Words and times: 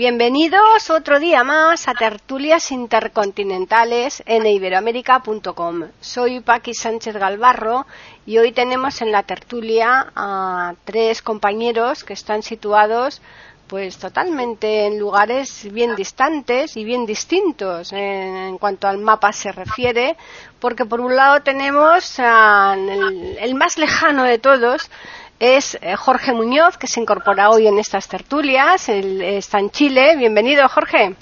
Bienvenidos 0.00 0.88
otro 0.88 1.20
día 1.20 1.44
más 1.44 1.86
a 1.86 1.92
Tertulias 1.92 2.72
Intercontinentales 2.72 4.22
en 4.24 4.46
iberoamérica.com. 4.46 5.88
Soy 6.00 6.40
Paqui 6.40 6.72
Sánchez 6.72 7.16
Galvarro 7.16 7.84
y 8.24 8.38
hoy 8.38 8.52
tenemos 8.52 9.02
en 9.02 9.12
la 9.12 9.24
tertulia 9.24 10.10
a 10.16 10.72
tres 10.84 11.20
compañeros 11.20 12.02
que 12.02 12.14
están 12.14 12.42
situados 12.42 13.20
pues 13.66 13.98
totalmente 13.98 14.86
en 14.86 14.98
lugares 14.98 15.70
bien 15.70 15.94
distantes 15.94 16.78
y 16.78 16.84
bien 16.84 17.04
distintos 17.04 17.92
en, 17.92 18.56
cuanto 18.56 18.88
al 18.88 18.96
mapa 18.98 19.32
se 19.32 19.52
refiere, 19.52 20.16
porque 20.60 20.86
por 20.86 21.00
un 21.00 21.14
lado 21.14 21.42
tenemos 21.42 22.18
el, 22.18 23.36
el 23.38 23.54
más 23.54 23.76
lejano 23.76 24.24
de 24.24 24.38
todos, 24.38 24.90
es 25.40 25.78
eh, 25.80 25.96
Jorge 25.96 26.34
Muñoz, 26.34 26.76
que 26.76 26.86
se 26.86 27.00
incorpora 27.00 27.50
hoy 27.50 27.66
en 27.66 27.78
estas 27.78 28.06
tertulias. 28.06 28.88
Él 28.90 29.22
está 29.22 29.58
en 29.58 29.70
Chile. 29.70 30.14
Bienvenido, 30.16 30.68
Jorge. 30.68 31.16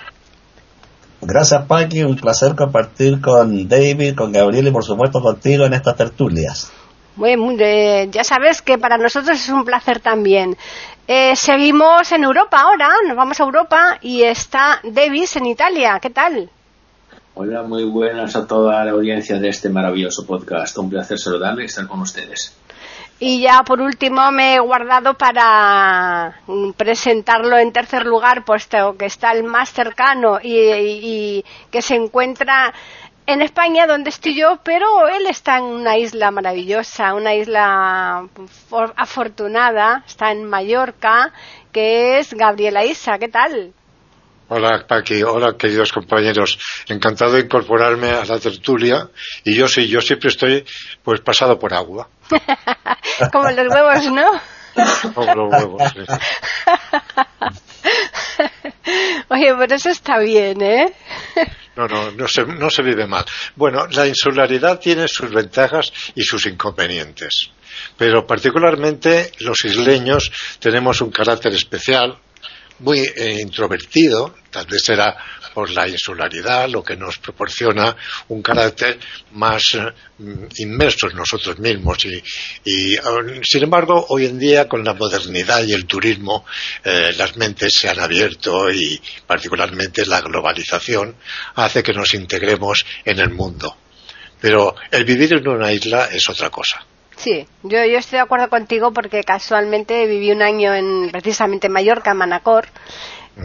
Gracias, 1.20 1.64
Paqui. 1.66 2.02
Un 2.02 2.16
placer 2.16 2.54
compartir 2.56 3.20
con 3.20 3.68
David, 3.68 4.16
con 4.16 4.32
Gabriel 4.32 4.66
y, 4.66 4.70
por 4.72 4.84
supuesto, 4.84 5.22
contigo 5.22 5.64
en 5.64 5.72
estas 5.72 5.96
tertulias. 5.96 6.72
Muy, 7.14 7.56
ya 8.10 8.22
sabes 8.22 8.60
que 8.62 8.78
para 8.78 8.98
nosotros 8.98 9.38
es 9.40 9.48
un 9.48 9.64
placer 9.64 10.00
también. 10.00 10.56
Eh, 11.06 11.34
seguimos 11.34 12.12
en 12.12 12.22
Europa 12.22 12.60
ahora, 12.60 12.90
nos 13.06 13.16
vamos 13.16 13.40
a 13.40 13.44
Europa 13.44 13.98
y 14.02 14.22
está 14.22 14.80
Davis 14.84 15.34
en 15.36 15.46
Italia. 15.46 15.98
¿Qué 16.00 16.10
tal? 16.10 16.50
Hola, 17.34 17.62
muy 17.62 17.84
buenas 17.84 18.36
a 18.36 18.46
toda 18.46 18.84
la 18.84 18.92
audiencia 18.92 19.38
de 19.38 19.48
este 19.48 19.68
maravilloso 19.68 20.26
podcast. 20.26 20.76
Un 20.78 20.90
placer 20.90 21.18
saludarle 21.18 21.62
y 21.62 21.66
estar 21.66 21.86
con 21.88 22.00
ustedes. 22.00 22.56
Y 23.20 23.40
ya 23.40 23.64
por 23.64 23.80
último 23.80 24.30
me 24.30 24.54
he 24.54 24.60
guardado 24.60 25.14
para 25.14 26.40
presentarlo 26.76 27.58
en 27.58 27.72
tercer 27.72 28.06
lugar, 28.06 28.44
puesto 28.44 28.96
que 28.96 29.06
está 29.06 29.32
el 29.32 29.42
más 29.42 29.72
cercano 29.72 30.38
y, 30.40 31.44
que 31.72 31.82
se 31.82 31.96
encuentra 31.96 32.72
en 33.26 33.42
España, 33.42 33.88
donde 33.88 34.10
estoy 34.10 34.36
yo, 34.36 34.60
pero 34.62 35.08
él 35.08 35.26
está 35.26 35.58
en 35.58 35.64
una 35.64 35.98
isla 35.98 36.30
maravillosa, 36.30 37.14
una 37.14 37.34
isla 37.34 38.28
afortunada, 38.96 40.04
está 40.06 40.30
en 40.30 40.44
Mallorca, 40.44 41.32
que 41.72 42.20
es 42.20 42.32
Gabriela 42.32 42.84
Isa. 42.84 43.18
¿Qué 43.18 43.28
tal? 43.28 43.74
Hola 44.50 44.86
Paqui, 44.88 45.22
hola 45.22 45.58
queridos 45.58 45.92
compañeros, 45.92 46.58
encantado 46.88 47.32
de 47.32 47.40
incorporarme 47.40 48.12
a 48.12 48.24
la 48.24 48.38
tertulia 48.38 49.06
y 49.44 49.54
yo 49.54 49.68
sí, 49.68 49.86
yo 49.86 50.00
siempre 50.00 50.30
estoy 50.30 50.64
pues 51.02 51.20
pasado 51.20 51.58
por 51.58 51.74
agua. 51.74 52.08
Como 53.32 53.50
los 53.50 53.68
huevos, 53.68 54.10
¿no? 54.10 54.40
Como 55.12 55.34
los 55.34 55.52
huevos, 55.52 55.82
sí. 55.92 56.00
Oye, 59.28 59.54
pero 59.58 59.74
eso 59.74 59.90
está 59.90 60.18
bien, 60.18 60.62
¿eh? 60.62 60.94
No, 61.76 61.86
no, 61.86 62.10
no 62.12 62.26
se, 62.26 62.46
no 62.46 62.70
se 62.70 62.82
vive 62.82 63.06
mal. 63.06 63.26
Bueno, 63.54 63.86
la 63.88 64.06
insularidad 64.06 64.80
tiene 64.80 65.08
sus 65.08 65.30
ventajas 65.30 65.92
y 66.14 66.22
sus 66.22 66.46
inconvenientes, 66.46 67.50
pero 67.98 68.26
particularmente 68.26 69.30
los 69.40 69.62
isleños 69.66 70.32
tenemos 70.58 71.02
un 71.02 71.10
carácter 71.10 71.52
especial, 71.52 72.18
muy 72.80 73.00
eh, 73.00 73.38
introvertido, 73.40 74.34
tal 74.50 74.66
vez 74.66 74.82
será 74.82 75.16
por 75.52 75.70
la 75.70 75.88
insularidad, 75.88 76.68
lo 76.68 76.84
que 76.84 76.96
nos 76.96 77.18
proporciona 77.18 77.96
un 78.28 78.42
carácter 78.42 78.98
más 79.32 79.74
eh, 79.74 79.92
inmerso 80.58 81.10
en 81.10 81.16
nosotros 81.16 81.58
mismos. 81.58 81.98
Y, 82.64 82.96
sin 83.42 83.64
embargo, 83.64 84.06
hoy 84.10 84.26
en 84.26 84.38
día, 84.38 84.68
con 84.68 84.84
la 84.84 84.94
modernidad 84.94 85.64
y 85.64 85.72
el 85.72 85.86
turismo, 85.86 86.44
eh, 86.84 87.12
las 87.16 87.36
mentes 87.36 87.72
se 87.78 87.88
han 87.88 87.98
abierto 87.98 88.70
y 88.70 89.00
particularmente 89.26 90.06
la 90.06 90.20
globalización 90.20 91.16
hace 91.56 91.82
que 91.82 91.92
nos 91.92 92.14
integremos 92.14 92.84
en 93.04 93.18
el 93.18 93.30
mundo. 93.30 93.76
Pero 94.40 94.76
el 94.90 95.04
vivir 95.04 95.32
en 95.32 95.48
una 95.48 95.72
isla 95.72 96.08
es 96.12 96.28
otra 96.28 96.50
cosa. 96.50 96.84
Sí, 97.18 97.46
yo, 97.64 97.84
yo 97.84 97.98
estoy 97.98 98.18
de 98.18 98.22
acuerdo 98.22 98.48
contigo 98.48 98.92
porque 98.92 99.24
casualmente 99.24 100.06
viví 100.06 100.30
un 100.30 100.40
año 100.40 100.72
en 100.72 101.10
precisamente 101.10 101.66
en 101.66 101.72
Mallorca, 101.72 102.14
Manacor, 102.14 102.68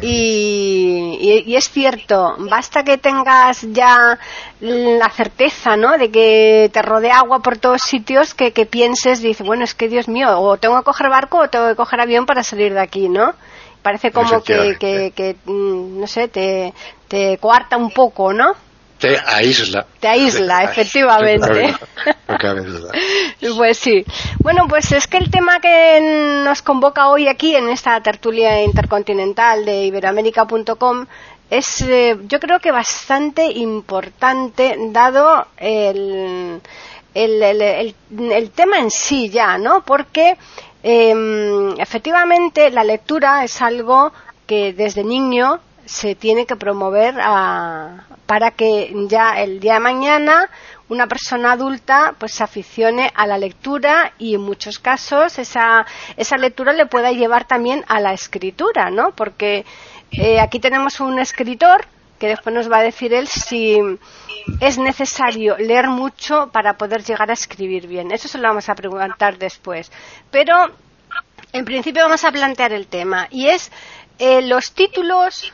y, 0.02 1.44
y, 1.46 1.56
es 1.56 1.70
cierto, 1.70 2.36
basta 2.40 2.84
que 2.84 2.98
tengas 2.98 3.62
ya 3.74 4.18
la 4.60 5.10
certeza, 5.10 5.78
¿no? 5.78 5.98
De 5.98 6.10
que 6.10 6.70
te 6.74 6.82
rodea 6.82 7.20
agua 7.20 7.40
por 7.40 7.58
todos 7.58 7.82
sitios 7.82 8.34
que, 8.34 8.54
que 8.54 8.66
pienses, 8.66 9.22
dices, 9.22 9.46
bueno, 9.46 9.64
es 9.64 9.76
que 9.76 9.90
Dios 9.90 10.08
mío, 10.08 10.40
o 10.40 10.58
tengo 10.58 10.78
que 10.80 10.84
coger 10.84 11.10
barco 11.10 11.40
o 11.40 11.48
tengo 11.48 11.68
que 11.68 11.76
coger 11.76 12.02
avión 12.02 12.26
para 12.26 12.44
salir 12.44 12.74
de 12.74 12.80
aquí, 12.80 13.08
¿no? 13.08 13.34
Parece 13.84 14.12
como 14.12 14.42
que, 14.42 14.78
que, 14.80 15.12
que, 15.16 15.36
mm, 15.46 16.00
no 16.00 16.08
sé, 16.08 16.28
te, 16.28 16.74
te 17.08 17.38
coarta 17.38 17.78
un 17.78 17.92
poco, 17.92 18.34
¿no? 18.34 18.54
Te 19.04 19.20
aísla. 19.20 19.86
Te 20.00 20.08
aísla, 20.08 20.64
efectivamente. 20.64 21.76
pues 23.58 23.78
sí. 23.78 24.06
Bueno, 24.40 24.66
pues 24.70 24.94
es 24.94 25.08
que 25.08 25.18
el 25.18 25.30
tema 25.30 25.60
que 25.60 26.42
nos 26.46 26.62
convoca 26.62 27.10
hoy 27.10 27.28
aquí 27.28 27.54
en 27.54 27.68
esta 27.68 28.00
tertulia 28.00 28.64
intercontinental 28.64 29.66
de 29.66 29.88
iberoamérica.com 29.88 31.06
es 31.50 31.82
eh, 31.82 32.18
yo 32.30 32.40
creo 32.40 32.62
que 32.62 32.72
bastante 32.72 33.46
importante 33.46 34.78
dado 34.92 35.48
el, 35.58 36.62
el, 37.14 37.44
el, 37.44 37.96
el 38.32 38.52
tema 38.52 38.80
en 38.80 38.90
sí 38.90 39.30
ya, 39.30 39.58
¿no? 39.58 39.84
Porque 39.84 40.38
em, 40.82 41.78
efectivamente 41.78 42.72
la 42.72 42.86
lectura 42.86 43.44
es 43.44 43.62
algo 43.62 44.14
que 44.48 44.72
desde 44.72 45.04
niño 45.04 45.60
se 45.86 46.16
tiene 46.16 46.46
que 46.46 46.56
promover 46.56 47.16
para 48.26 48.52
que 48.52 48.94
ya 49.08 49.42
el 49.42 49.60
día 49.60 49.76
de 49.76 49.80
mañana 49.80 50.50
una 50.90 51.08
persona 51.08 51.54
adulta 51.54 52.16
pues 52.18 52.34
se 52.34 52.44
aficione 52.44 53.12
a 53.16 53.28
la 53.28 53.38
lectura 53.38 54.14
y 54.18 54.36
en 54.36 54.42
muchos 54.42 54.80
casos 54.80 55.40
esa, 55.40 55.86
esa 56.18 56.38
lectura 56.38 56.74
le 56.74 56.86
pueda 56.86 57.12
llevar 57.12 57.46
también 57.46 57.84
a 57.88 58.00
la 58.00 58.14
escritura, 58.14 58.90
¿no? 58.90 59.12
Porque 59.12 59.66
eh, 60.12 60.40
aquí 60.40 60.60
tenemos 60.60 61.00
un 61.00 61.20
escritor 61.20 61.86
que 62.20 62.28
después 62.28 62.56
nos 62.56 62.72
va 62.72 62.78
a 62.78 62.84
decir 62.84 63.14
él 63.14 63.28
si 63.28 63.80
es 64.62 64.78
necesario 64.78 65.58
leer 65.58 65.90
mucho 65.90 66.50
para 66.52 66.78
poder 66.78 67.04
llegar 67.04 67.30
a 67.30 67.34
escribir 67.34 67.88
bien. 67.88 68.12
Eso 68.12 68.28
se 68.28 68.38
lo 68.38 68.48
vamos 68.48 68.70
a 68.70 68.76
preguntar 68.76 69.38
después. 69.38 69.92
Pero 70.32 70.54
en 71.52 71.66
principio 71.66 72.04
vamos 72.04 72.24
a 72.24 72.32
plantear 72.32 72.72
el 72.72 72.88
tema 72.88 73.28
y 73.30 73.48
es 73.48 73.72
eh, 74.20 74.42
los 74.42 74.74
títulos 74.74 75.54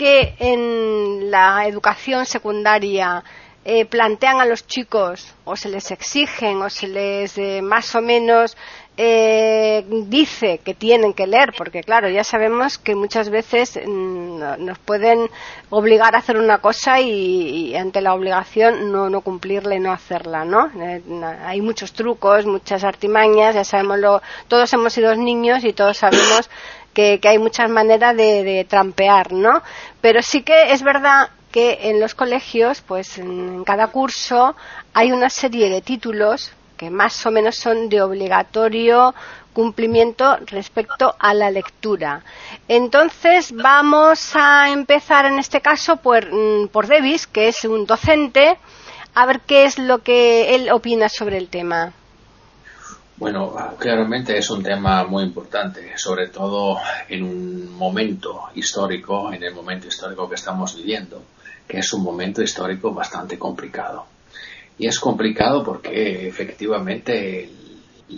que 0.00 0.34
en 0.38 1.30
la 1.30 1.66
educación 1.66 2.24
secundaria 2.24 3.22
eh, 3.66 3.84
plantean 3.84 4.40
a 4.40 4.46
los 4.46 4.66
chicos 4.66 5.34
o 5.44 5.56
se 5.56 5.68
les 5.68 5.90
exigen 5.90 6.62
o 6.62 6.70
se 6.70 6.88
les 6.88 7.36
eh, 7.36 7.60
más 7.60 7.94
o 7.94 8.00
menos 8.00 8.56
eh, 8.96 9.84
dice 10.08 10.60
que 10.64 10.72
tienen 10.72 11.12
que 11.12 11.26
leer, 11.26 11.52
porque 11.56 11.82
claro, 11.82 12.08
ya 12.08 12.24
sabemos 12.24 12.78
que 12.78 12.94
muchas 12.94 13.28
veces 13.28 13.78
mm, 13.86 14.64
nos 14.64 14.78
pueden 14.78 15.28
obligar 15.68 16.14
a 16.14 16.18
hacer 16.18 16.38
una 16.38 16.58
cosa 16.58 16.98
y, 17.00 17.74
ante 17.76 18.00
la 18.00 18.14
obligación 18.14 18.90
no, 18.90 19.10
no, 19.10 19.20
cumplirla 19.20 19.74
y 19.74 19.80
no 19.80 19.92
hacerla, 19.92 20.46
¿no? 20.46 20.70
hay 21.44 21.60
muchos 21.60 21.92
trucos, 21.92 22.46
muchas 22.46 22.84
artimañas, 22.84 23.54
ya 23.54 23.64
sabemos 23.64 23.98
lo, 23.98 24.22
todos 24.48 24.72
hemos 24.72 24.94
sido 24.94 25.14
niños 25.14 25.64
y 25.64 25.72
todos 25.74 25.98
sabemos 25.98 26.50
que, 26.92 27.20
hay 27.22 27.38
muchas 27.38 27.70
maneras 27.70 28.16
de, 28.16 28.66
trampear, 28.68 29.32
¿no? 29.32 29.62
Pero 30.00 30.22
sí 30.22 30.42
que 30.42 30.72
es 30.72 30.82
verdad 30.82 31.30
que 31.50 31.90
en 31.90 32.00
los 32.00 32.14
colegios, 32.14 32.80
pues 32.80 33.18
en 33.18 33.64
cada 33.64 33.88
curso 33.88 34.54
hay 34.94 35.12
una 35.12 35.30
serie 35.30 35.68
de 35.68 35.82
títulos 35.82 36.52
que 36.76 36.90
más 36.90 37.26
o 37.26 37.30
menos 37.30 37.56
son 37.56 37.88
de 37.88 38.00
obligatorio 38.00 39.14
cumplimiento 39.52 40.38
respecto 40.46 41.14
a 41.18 41.34
la 41.34 41.50
lectura. 41.50 42.22
Entonces 42.68 43.52
vamos 43.52 44.34
a 44.34 44.70
empezar 44.70 45.26
en 45.26 45.38
este 45.38 45.60
caso 45.60 45.96
por, 45.96 46.32
mm, 46.32 46.68
por 46.68 46.86
Davis, 46.86 47.26
que 47.26 47.48
es 47.48 47.64
un 47.64 47.84
docente, 47.84 48.56
a 49.14 49.26
ver 49.26 49.40
qué 49.40 49.64
es 49.64 49.78
lo 49.78 49.98
que 49.98 50.54
él 50.54 50.70
opina 50.70 51.08
sobre 51.08 51.36
el 51.36 51.48
tema. 51.48 51.92
Bueno, 53.20 53.54
claramente 53.78 54.38
es 54.38 54.48
un 54.48 54.62
tema 54.62 55.04
muy 55.04 55.24
importante, 55.24 55.92
sobre 55.98 56.28
todo 56.28 56.78
en 57.06 57.22
un 57.22 57.76
momento 57.76 58.48
histórico, 58.54 59.30
en 59.30 59.42
el 59.42 59.54
momento 59.54 59.88
histórico 59.88 60.26
que 60.26 60.36
estamos 60.36 60.74
viviendo, 60.74 61.22
que 61.68 61.80
es 61.80 61.92
un 61.92 62.02
momento 62.02 62.40
histórico 62.40 62.94
bastante 62.94 63.38
complicado. 63.38 64.06
Y 64.78 64.86
es 64.86 64.98
complicado 64.98 65.62
porque 65.62 66.28
efectivamente 66.28 67.50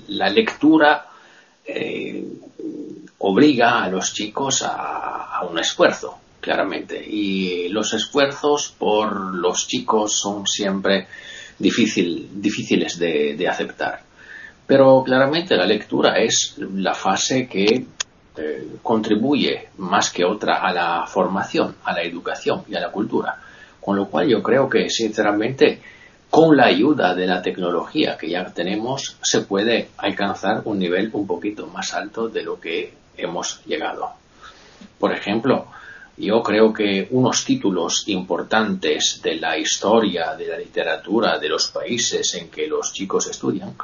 la 0.06 0.30
lectura 0.30 1.08
eh, 1.64 2.24
obliga 3.18 3.82
a 3.82 3.88
los 3.88 4.14
chicos 4.14 4.62
a, 4.64 5.40
un 5.50 5.58
esfuerzo, 5.58 6.16
claramente. 6.40 7.04
Y 7.04 7.68
los 7.70 7.92
esfuerzos 7.92 8.72
por 8.78 9.34
los 9.34 9.66
chicos 9.66 10.16
son 10.16 10.46
siempre 10.46 11.08
difíciles 11.58 13.00
de, 13.00 13.48
aceptar. 13.50 14.11
Pero 14.66 15.02
claramente 15.04 15.56
la 15.56 15.66
lectura 15.66 16.16
es 16.18 16.54
la 16.58 16.94
fase 16.94 17.46
que 17.48 17.84
eh, 18.36 18.68
contribuye 18.82 19.68
más 19.78 20.10
que 20.10 20.24
otra 20.24 20.62
a 20.62 20.72
la 20.72 21.06
formación, 21.06 21.76
a 21.84 21.92
la 21.92 22.02
educación 22.02 22.64
y 22.68 22.74
a 22.74 22.80
la 22.80 22.90
cultura. 22.90 23.38
Con 23.80 23.96
lo 23.96 24.06
cual 24.06 24.28
yo 24.28 24.42
creo 24.42 24.68
que 24.68 24.88
sinceramente 24.88 25.80
con 26.30 26.56
la 26.56 26.64
ayuda 26.64 27.14
de 27.14 27.26
la 27.26 27.42
tecnología 27.42 28.16
que 28.16 28.30
ya 28.30 28.44
tenemos 28.54 29.18
se 29.20 29.42
puede 29.42 29.88
alcanzar 29.98 30.62
un 30.64 30.78
nivel 30.78 31.10
un 31.12 31.26
poquito 31.26 31.66
más 31.66 31.92
alto 31.92 32.28
de 32.28 32.42
lo 32.42 32.58
que 32.58 32.94
hemos 33.18 33.60
llegado. 33.66 34.12
Por 34.98 35.12
ejemplo, 35.12 35.66
yo 36.16 36.42
creo 36.42 36.72
que 36.72 37.06
unos 37.10 37.44
títulos 37.44 38.04
importantes 38.06 39.20
de 39.22 39.36
la 39.36 39.58
historia, 39.58 40.34
de 40.34 40.46
la 40.46 40.56
literatura, 40.56 41.38
de 41.38 41.48
los 41.50 41.68
países 41.68 42.34
en 42.34 42.48
que 42.48 42.66
los 42.66 42.92
chicos 42.92 43.26
estudian, 43.26 43.74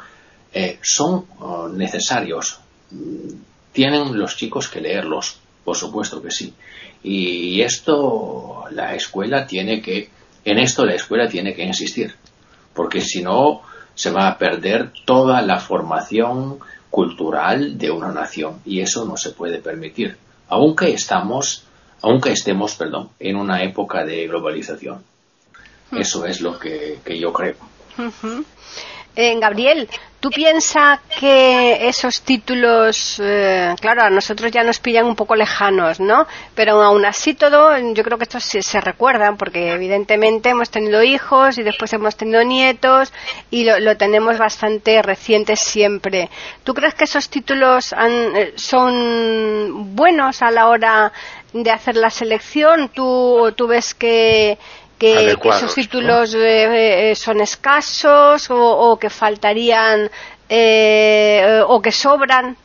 eh, 0.52 0.78
son 0.82 1.26
oh, 1.40 1.68
necesarios. 1.68 2.60
Tienen 3.72 4.18
los 4.18 4.36
chicos 4.36 4.68
que 4.68 4.80
leerlos, 4.80 5.38
por 5.64 5.76
supuesto 5.76 6.22
que 6.22 6.30
sí. 6.30 6.54
Y 7.02 7.60
esto 7.62 8.64
la 8.70 8.94
escuela 8.94 9.46
tiene 9.46 9.80
que, 9.80 10.10
en 10.44 10.58
esto 10.58 10.84
la 10.84 10.94
escuela 10.94 11.28
tiene 11.28 11.54
que 11.54 11.64
insistir, 11.64 12.14
porque 12.74 13.00
si 13.00 13.22
no 13.22 13.62
se 13.94 14.10
va 14.10 14.28
a 14.28 14.38
perder 14.38 14.92
toda 15.04 15.42
la 15.42 15.58
formación 15.58 16.58
cultural 16.90 17.78
de 17.78 17.90
una 17.90 18.12
nación 18.12 18.60
y 18.64 18.80
eso 18.80 19.04
no 19.04 19.16
se 19.16 19.30
puede 19.30 19.58
permitir, 19.58 20.16
aunque 20.48 20.92
estamos, 20.92 21.64
aunque 22.02 22.32
estemos, 22.32 22.74
perdón, 22.74 23.10
en 23.18 23.36
una 23.36 23.62
época 23.62 24.04
de 24.04 24.26
globalización. 24.26 25.02
Hmm. 25.90 25.98
Eso 25.98 26.26
es 26.26 26.40
lo 26.40 26.58
que, 26.58 27.00
yo 27.18 27.32
creo. 27.32 27.56
Eh, 29.16 29.36
Gabriel, 29.40 29.88
¿tú 30.20 30.30
piensas 30.30 31.00
que 31.18 31.88
esos 31.88 32.20
títulos, 32.22 33.20
eh, 33.20 33.74
claro, 33.80 34.02
a 34.02 34.10
nosotros 34.10 34.52
ya 34.52 34.62
nos 34.62 34.78
pillan 34.78 35.06
un 35.06 35.16
poco 35.16 35.34
lejanos, 35.34 35.98
¿no? 35.98 36.26
Pero 36.54 36.80
aún 36.82 37.04
así 37.04 37.34
todo, 37.34 37.76
yo 37.94 38.04
creo 38.04 38.16
que 38.16 38.24
estos 38.24 38.44
se, 38.44 38.62
se 38.62 38.80
recuerdan, 38.80 39.36
porque 39.36 39.72
evidentemente 39.72 40.50
hemos 40.50 40.70
tenido 40.70 41.02
hijos 41.02 41.58
y 41.58 41.64
después 41.64 41.92
hemos 41.92 42.16
tenido 42.16 42.44
nietos 42.44 43.12
y 43.50 43.64
lo, 43.64 43.96
tenemos 43.96 44.38
bastante 44.38 45.02
recientes 45.02 45.58
siempre. 45.58 46.30
¿Tú 46.62 46.74
crees 46.74 46.94
que 46.94 47.04
esos 47.04 47.28
títulos 47.28 47.92
eh, 47.92 48.52
son 48.54 49.96
buenos 49.96 50.42
a 50.42 50.52
la 50.52 50.68
hora 50.68 51.12
de 51.52 51.70
hacer 51.72 51.96
la 51.96 52.10
selección? 52.10 52.88
¿Tú, 52.90 53.52
tú 53.56 53.66
ves 53.66 53.94
que 53.94 54.58
que, 54.98 55.30
esos 55.32 55.74
títulos 55.74 56.34
eh, 56.34 57.10
eh, 57.10 57.14
son 57.14 57.40
escasos 57.40 58.46
o, 58.50 58.98
que 59.00 59.08
faltarían 59.08 60.10
eh, 60.48 61.62
o 61.66 61.80
que 61.80 61.92
sobran. 61.92 62.56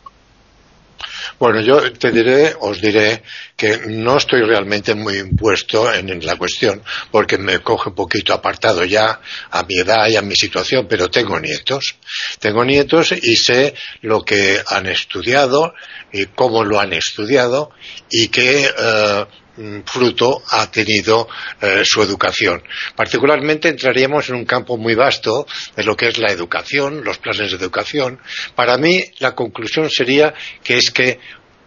Bueno, 1.39 1.62
yo 1.62 1.91
te 1.94 2.12
diré, 2.12 2.53
os 2.59 2.80
diré 2.80 3.24
que 3.56 3.81
no 3.88 4.18
estoy 4.18 4.41
realmente 4.41 4.94
muy 4.94 5.18
impuesto 5.18 5.91
en, 5.94 6.25
la 6.25 6.35
cuestión, 6.38 6.81
porque 7.12 7.38
me 7.38 7.59
coge 7.59 7.89
un 7.89 7.95
poquito 7.95 8.33
apartado 8.33 8.83
ya 8.86 9.19
a 9.51 9.63
mi 9.63 9.79
edad 9.79 10.07
y 10.07 10.15
a 10.15 10.21
mi 10.21 10.36
situación, 10.36 10.88
pero 10.88 11.09
tengo 11.09 11.39
nietos. 11.39 11.95
Tengo 12.39 12.63
nietos 12.63 13.12
y 13.12 13.36
sé 13.36 13.74
lo 14.01 14.21
que 14.21 14.62
han 14.68 14.88
estudiado 14.88 15.74
y 16.12 16.27
cómo 16.27 16.63
lo 16.63 16.79
han 16.79 16.94
estudiado 16.94 17.71
y 18.09 18.29
qué 18.29 18.69
Mm, 18.74 19.42
fruto 19.85 20.41
ha 20.50 20.69
tenido 20.71 21.27
eh, 21.61 21.83
su 21.83 22.01
educación. 22.01 22.63
Particularmente 22.95 23.69
entraríamos 23.69 24.29
en 24.29 24.35
un 24.35 24.45
campo 24.45 24.77
muy 24.77 24.95
vasto 24.95 25.45
de 25.75 25.83
lo 25.83 25.95
que 25.95 26.07
es 26.07 26.17
la 26.17 26.31
educación, 26.31 27.03
los 27.03 27.19
planes 27.19 27.51
de 27.51 27.57
educación. 27.57 28.19
Para 28.55 28.77
mí 28.77 29.03
la 29.19 29.35
conclusión 29.35 29.89
sería 29.89 30.33
que 30.63 30.77
es 30.77 30.91
que 30.91 31.19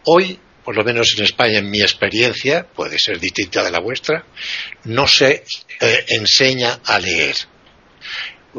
hoy, 0.05 0.39
por 0.65 0.77
lo 0.77 0.85
menos 0.85 1.15
en 1.17 1.25
España, 1.25 1.59
en 1.59 1.71
mi 1.71 1.81
experiencia, 1.81 2.67
puede 2.67 2.99
ser 2.99 3.21
distinta 3.21 3.63
de 3.63 3.71
la 3.71 3.81
vuestra, 3.81 4.25
no 4.85 5.07
se 5.07 5.45
eh, 5.81 6.05
enseña 6.09 6.81
a 6.85 6.99
leer. 6.99 7.37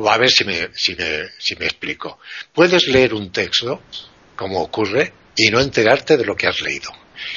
A 0.05 0.17
ver 0.17 0.29
si 0.29 0.45
me, 0.45 0.69
si 0.75 0.95
me 0.95 1.65
explico. 1.65 2.19
Puedes 2.53 2.87
leer 2.87 3.15
un 3.15 3.31
texto, 3.31 3.81
como 4.35 4.61
ocurre, 4.61 5.11
y 5.37 5.49
no 5.49 5.61
enterarte 5.61 6.17
de 6.17 6.25
lo 6.25 6.35
que 6.35 6.47
has 6.47 6.59
leído 6.61 6.91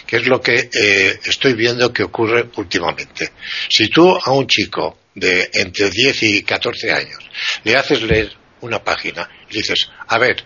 que 0.06 0.16
es 0.16 0.26
lo 0.26 0.40
que 0.40 0.68
eh, 0.72 1.20
estoy 1.24 1.54
viendo 1.54 1.92
que 1.92 2.02
ocurre 2.02 2.48
últimamente. 2.56 3.32
Si 3.68 3.88
tú 3.88 4.16
a 4.22 4.32
un 4.32 4.46
chico 4.46 4.98
de 5.14 5.50
entre 5.54 5.90
10 5.90 6.22
y 6.22 6.42
14 6.42 6.92
años 6.92 7.18
le 7.64 7.76
haces 7.76 8.02
leer 8.02 8.32
una 8.60 8.82
página 8.82 9.28
y 9.48 9.58
dices, 9.58 9.88
a 10.06 10.18
ver, 10.18 10.44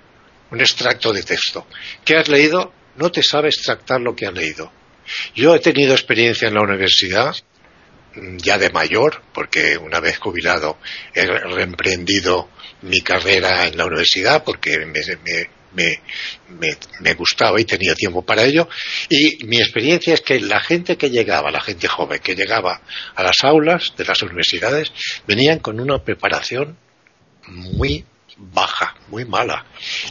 un 0.51 0.61
extracto 0.61 1.13
de 1.13 1.23
texto, 1.23 1.67
¿qué 2.05 2.17
has 2.17 2.29
leído? 2.29 2.73
No 2.97 3.11
te 3.11 3.23
sabe 3.23 3.49
extractar 3.49 4.01
lo 4.01 4.15
que 4.15 4.27
ha 4.27 4.31
leído. 4.31 4.73
Yo 5.35 5.55
he 5.55 5.61
tenido 5.61 5.93
experiencia 5.93 6.49
en 6.49 6.55
la 6.55 6.63
universidad, 6.63 7.35
mm, 8.15 8.37
ya 8.39 8.57
de 8.57 8.71
mayor, 8.71 9.23
porque 9.33 9.77
una 9.77 10.01
vez 10.01 10.19
jubilado 10.19 10.79
he 11.13 11.27
reemprendido 11.27 12.49
mi 12.83 13.01
carrera 13.01 13.67
en 13.67 13.77
la 13.77 13.87
universidad 13.87 14.45
porque 14.45 14.79
me, 14.79 15.01
me, 15.25 15.51
gustaba 17.15 17.61
y 17.61 17.65
tenía 17.65 17.95
tiempo 17.95 18.23
para 18.23 18.45
ello. 18.45 18.69
Y 19.09 19.45
mi 19.47 19.59
experiencia 19.59 20.15
es 20.15 20.21
que 20.21 20.41
la 20.41 20.61
gente 20.61 20.97
que 20.97 21.11
llegaba, 21.11 21.51
la 21.51 21.61
gente 21.61 21.89
joven 21.89 22.21
que 22.23 22.35
llegaba 22.35 22.83
a 23.15 23.23
las 23.23 23.43
aulas 23.43 23.93
de 23.97 24.05
las 24.05 24.23
universidades, 24.23 24.93
venían 25.27 25.59
con 25.59 25.81
una 25.81 26.03
preparación 26.03 26.77
muy 27.49 28.05
baja, 28.37 28.97
muy 29.09 29.25
mala. 29.25 29.67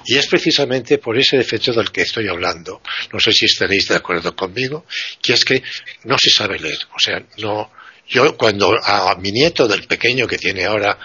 Y 0.05 0.17
es 0.17 0.27
precisamente 0.27 0.97
por 0.97 1.17
ese 1.17 1.37
defecto 1.37 1.73
del 1.73 1.91
que 1.91 2.01
estoy 2.03 2.27
hablando, 2.27 2.81
no 3.11 3.19
sé 3.19 3.31
si 3.31 3.45
estaréis 3.45 3.87
de 3.87 3.95
acuerdo 3.95 4.35
conmigo, 4.35 4.85
que 5.21 5.33
es 5.33 5.43
que 5.43 5.61
no 6.05 6.17
se 6.17 6.29
sabe 6.29 6.59
leer. 6.59 6.79
O 6.95 6.99
sea, 6.99 7.21
no, 7.39 7.71
yo 8.07 8.37
cuando 8.37 8.75
a 8.81 9.15
mi 9.15 9.31
nieto 9.31 9.67
del 9.67 9.83
pequeño 9.83 10.27
que 10.27 10.37
tiene 10.37 10.65
ahora 10.65 10.97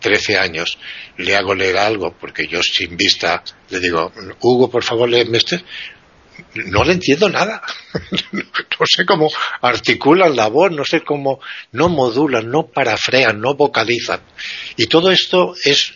13 0.00 0.38
años 0.38 0.78
le 1.16 1.36
hago 1.36 1.54
leer 1.54 1.78
algo 1.78 2.16
porque 2.18 2.46
yo 2.46 2.60
sin 2.62 2.96
vista 2.96 3.42
le 3.68 3.80
digo, 3.80 4.12
Hugo, 4.40 4.70
por 4.70 4.82
favor, 4.82 5.08
léeme 5.08 5.38
este, 5.38 5.62
no 6.54 6.84
le 6.84 6.92
entiendo 6.92 7.28
nada. 7.28 7.62
no 8.32 8.86
sé 8.86 9.04
cómo 9.04 9.30
articulan 9.60 10.34
la 10.34 10.48
voz, 10.48 10.72
no 10.72 10.84
sé 10.84 11.02
cómo 11.02 11.40
no 11.72 11.88
modulan, 11.88 12.50
no 12.50 12.66
parafrean, 12.66 13.40
no 13.40 13.54
vocalizan. 13.54 14.20
Y 14.76 14.86
todo 14.86 15.10
esto 15.10 15.54
es, 15.64 15.94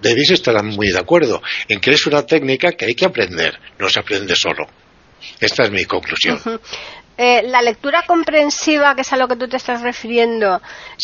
debéis 0.00 0.30
estar 0.30 0.62
muy 0.62 0.90
de 0.90 0.98
acuerdo 0.98 1.42
en 1.68 1.80
que 1.80 1.90
es 1.90 2.06
una 2.06 2.24
técnica 2.24 2.72
que 2.72 2.86
hay 2.86 2.94
que 2.94 3.06
aprender, 3.06 3.58
no 3.78 3.88
se 3.88 4.00
aprende 4.00 4.34
solo. 4.36 4.66
Esta 5.38 5.64
es 5.64 5.70
mi 5.70 5.84
conclusión. 5.84 6.40
Eh, 7.22 7.42
la 7.42 7.60
lectura 7.60 8.04
comprensiva, 8.06 8.94
que 8.94 9.02
es 9.02 9.12
a 9.12 9.18
lo 9.18 9.28
que 9.28 9.36
tú 9.36 9.46
te 9.46 9.58
estás 9.58 9.82
refiriendo, 9.82 10.62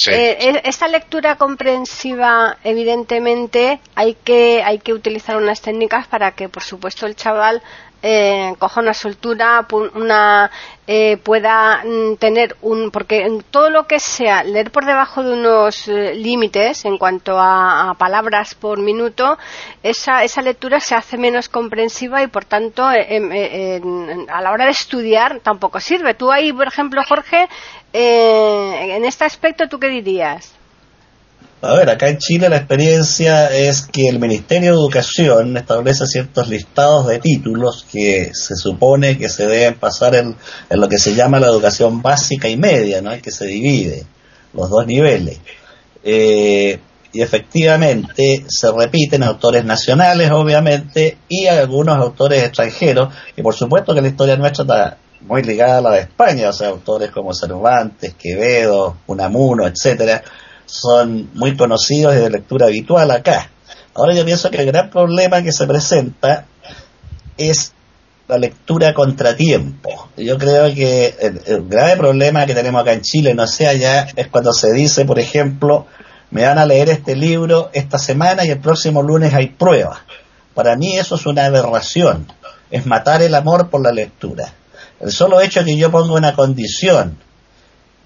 eh, 0.09 0.63
esta 0.65 0.89
lectura 0.89 1.37
comprensiva, 1.37 2.57
evidentemente, 2.65 3.81
hay 3.95 4.15
que, 4.25 4.63
hay 4.65 4.79
que 4.79 4.95
utilizar 4.95 5.37
unas 5.37 5.61
técnicas 5.61 6.07
para 6.07 6.33
que, 6.33 6.49
por 6.49 6.63
supuesto, 6.63 7.05
el 7.05 7.17
chaval 7.17 7.63
eh, 8.03 8.55
coja 8.59 8.81
una 8.81 8.95
soltura, 8.95 9.67
una, 9.95 10.51
eh, 10.87 11.17
pueda 11.17 11.83
mm, 11.85 12.17
tener 12.17 12.57
un. 12.63 12.91
Porque 12.91 13.41
todo 13.51 13.71
lo 13.71 13.87
que 13.87 13.99
sea 13.99 14.45
leer 14.45 14.71
por 14.71 14.85
debajo 14.85 15.23
de 15.23 15.33
unos 15.33 15.89
eh, 15.89 16.15
límites 16.15 16.85
en 16.85 16.99
cuanto 16.99 17.39
a, 17.39 17.95
palabras 17.99 18.55
por 18.55 18.79
minuto, 18.79 19.39
esa, 19.83 20.23
esa 20.23 20.43
lectura 20.43 20.79
se 20.81 20.95
hace 20.95 21.17
menos 21.17 21.49
comprensiva 21.49 22.23
y 22.23 22.29
por 22.29 22.45
tanto 22.45 22.89
eh, 22.93 23.81
a 24.29 24.41
la 24.41 24.53
hora 24.53 24.67
de 24.67 24.71
estudiar 24.71 25.41
tampoco 25.41 25.81
sirve. 25.81 26.15
Tú 26.15 26.31
ahí, 26.31 26.53
por 26.53 26.69
ejemplo, 26.69 27.03
Jorge, 27.09 27.49
en 27.93 29.05
este 29.05 29.25
aspecto, 29.25 29.69
¿tú 29.69 29.79
qué 29.79 29.89
dirías? 29.89 30.55
A 31.63 31.75
ver, 31.75 31.89
acá 31.89 32.09
en 32.09 32.19
Chile 32.19 32.51
la 32.51 32.59
experiencia 32.59 33.49
es 33.49 33.83
que 33.83 34.09
el 34.09 34.19
Ministerio 34.19 34.73
de 34.73 34.77
Educación 34.77 35.57
establece 35.57 36.07
ciertos 36.07 36.49
listados 36.49 37.07
de 37.07 37.19
títulos 37.19 37.87
que 37.91 38.31
se 38.35 38.57
supone 38.57 39.17
que 39.17 39.31
se 39.31 39.47
deben 39.47 39.75
pasar 39.75 40.15
en, 40.17 40.37
lo 40.71 40.89
que 40.89 40.99
se 40.99 41.15
llama 41.15 41.41
la 41.41 41.47
educación 41.47 42.03
básica 42.03 42.49
y 42.49 42.59
media, 42.59 43.01
¿no? 43.01 43.11
que 43.23 43.31
se 43.31 43.47
divide 43.47 44.05
los 44.53 44.69
dos 44.69 44.87
niveles. 44.87 45.41
Eh, 46.05 46.79
y 47.13 47.23
efectivamente 47.23 48.45
se 48.47 48.71
repiten 48.71 49.23
autores 49.23 49.65
nacionales, 49.65 50.31
obviamente, 50.31 51.17
y 51.29 51.47
algunos 51.47 51.97
autores 51.97 52.45
extranjeros, 52.45 53.15
y 53.35 53.41
por 53.41 53.55
supuesto 53.55 53.95
que 53.95 54.03
la 54.03 54.09
historia 54.09 54.37
nuestra 54.37 54.99
muy 55.23 55.43
ligada 55.43 55.79
a 55.79 55.81
la 55.81 55.91
de 55.93 56.01
España, 56.01 56.51
o 56.51 56.53
sea, 56.53 56.69
autores 56.69 57.11
como 57.11 57.33
Cervantes, 57.33 58.15
Quevedo, 58.15 58.99
Unamuno, 59.07 59.67
etcétera, 59.67 60.23
son 60.67 61.31
muy 61.35 61.57
conocidos 61.57 62.15
y 62.15 62.19
de 62.19 62.31
lectura 62.31 62.67
habitual 62.67 63.11
acá. 63.11 63.51
Ahora 63.95 64.15
yo 64.15 64.25
pienso 64.25 64.51
que 64.51 64.59
el 64.59 64.67
gran 64.67 64.91
problema 64.91 65.43
que 65.43 65.53
se 65.53 65.67
presenta 65.67 66.45
es 67.39 67.73
la 68.29 68.39
lectura 68.39 68.93
contratiempo. 68.93 70.09
Yo 70.17 70.37
creo 70.37 70.75
que 70.75 71.15
el, 71.21 71.69
grave 71.69 71.97
problema 71.97 72.45
que 72.45 72.55
tenemos 72.55 72.83
acá 72.83 72.93
en 72.93 73.03
Chile, 73.03 73.35
no 73.35 73.47
sé 73.47 73.69
allá, 73.69 74.09
es 74.17 74.27
cuando 74.29 74.53
se 74.53 74.73
dice, 74.73 75.05
por 75.05 75.19
ejemplo, 75.19 75.87
me 76.31 76.43
van 76.43 76.59
a 76.59 76.67
leer 76.67 76.89
este 76.89 77.15
libro 77.15 77.71
esta 77.73 77.99
semana 77.99 78.45
y 78.45 78.51
el 78.51 78.59
próximo 78.59 79.03
lunes 79.03 79.33
hay 79.33 79.49
pruebas. 79.49 80.01
Para 80.55 80.77
mí 80.77 80.97
eso 80.97 81.15
es 81.15 81.27
una 81.27 81.47
aberración, 81.47 82.27
es 82.71 82.85
matar 82.85 83.23
el 83.23 83.35
amor 83.35 83.71
por 83.71 83.81
la 83.81 83.93
lectura. 83.93 84.53
El 84.99 85.13
solo 85.13 85.41
hecho 85.41 85.65
que 85.65 85.77
yo 85.77 85.91
ponga 85.91 86.15
una 86.15 86.35
condición 86.35 87.19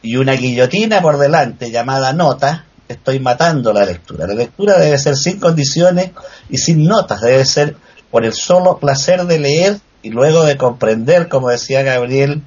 y 0.03 0.17
una 0.17 0.33
guillotina 0.33 1.03
por 1.03 1.19
delante 1.19 1.71
llamada 1.71 2.13
nota, 2.13 2.65
estoy 2.89 3.21
matando 3.21 3.73
la 3.73 3.85
lectura. 3.85 4.27
La 4.27 4.35
lectura 4.35 4.79
debe 4.79 4.99
ser 4.99 5.17
sin 5.17 5.39
condiciones 5.39 6.11
y 6.49 6.59
sin 6.59 6.85
notas, 6.85 7.21
debe 7.21 7.45
ser 7.45 7.77
por 8.11 8.25
el 8.25 8.33
solo 8.33 8.79
placer 8.79 9.25
de 9.25 9.39
leer 9.39 9.79
y 10.03 10.11
luego 10.11 10.45
de 10.45 10.57
comprender, 10.57 11.29
como 11.29 11.51
decía 11.51 11.83
Gabriel, 11.83 12.43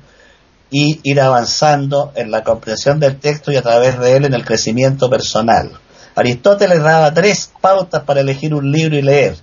y 0.70 1.00
ir 1.04 1.22
avanzando 1.22 2.12
en 2.16 2.32
la 2.32 2.44
comprensión 2.44 3.00
del 3.00 3.20
texto 3.20 3.52
y 3.52 3.58
a 3.58 3.62
través 3.62 4.00
de 4.00 4.18
él 4.18 4.26
en 4.26 4.34
el 4.34 4.44
crecimiento 4.44 5.10
personal. 5.10 5.72
Aristóteles 6.16 6.82
daba 6.82 7.14
tres 7.14 7.52
pautas 7.62 8.04
para 8.04 8.22
elegir 8.22 8.54
un 8.54 8.72
libro 8.72 8.98
y 8.98 9.02
leer. 9.02 9.38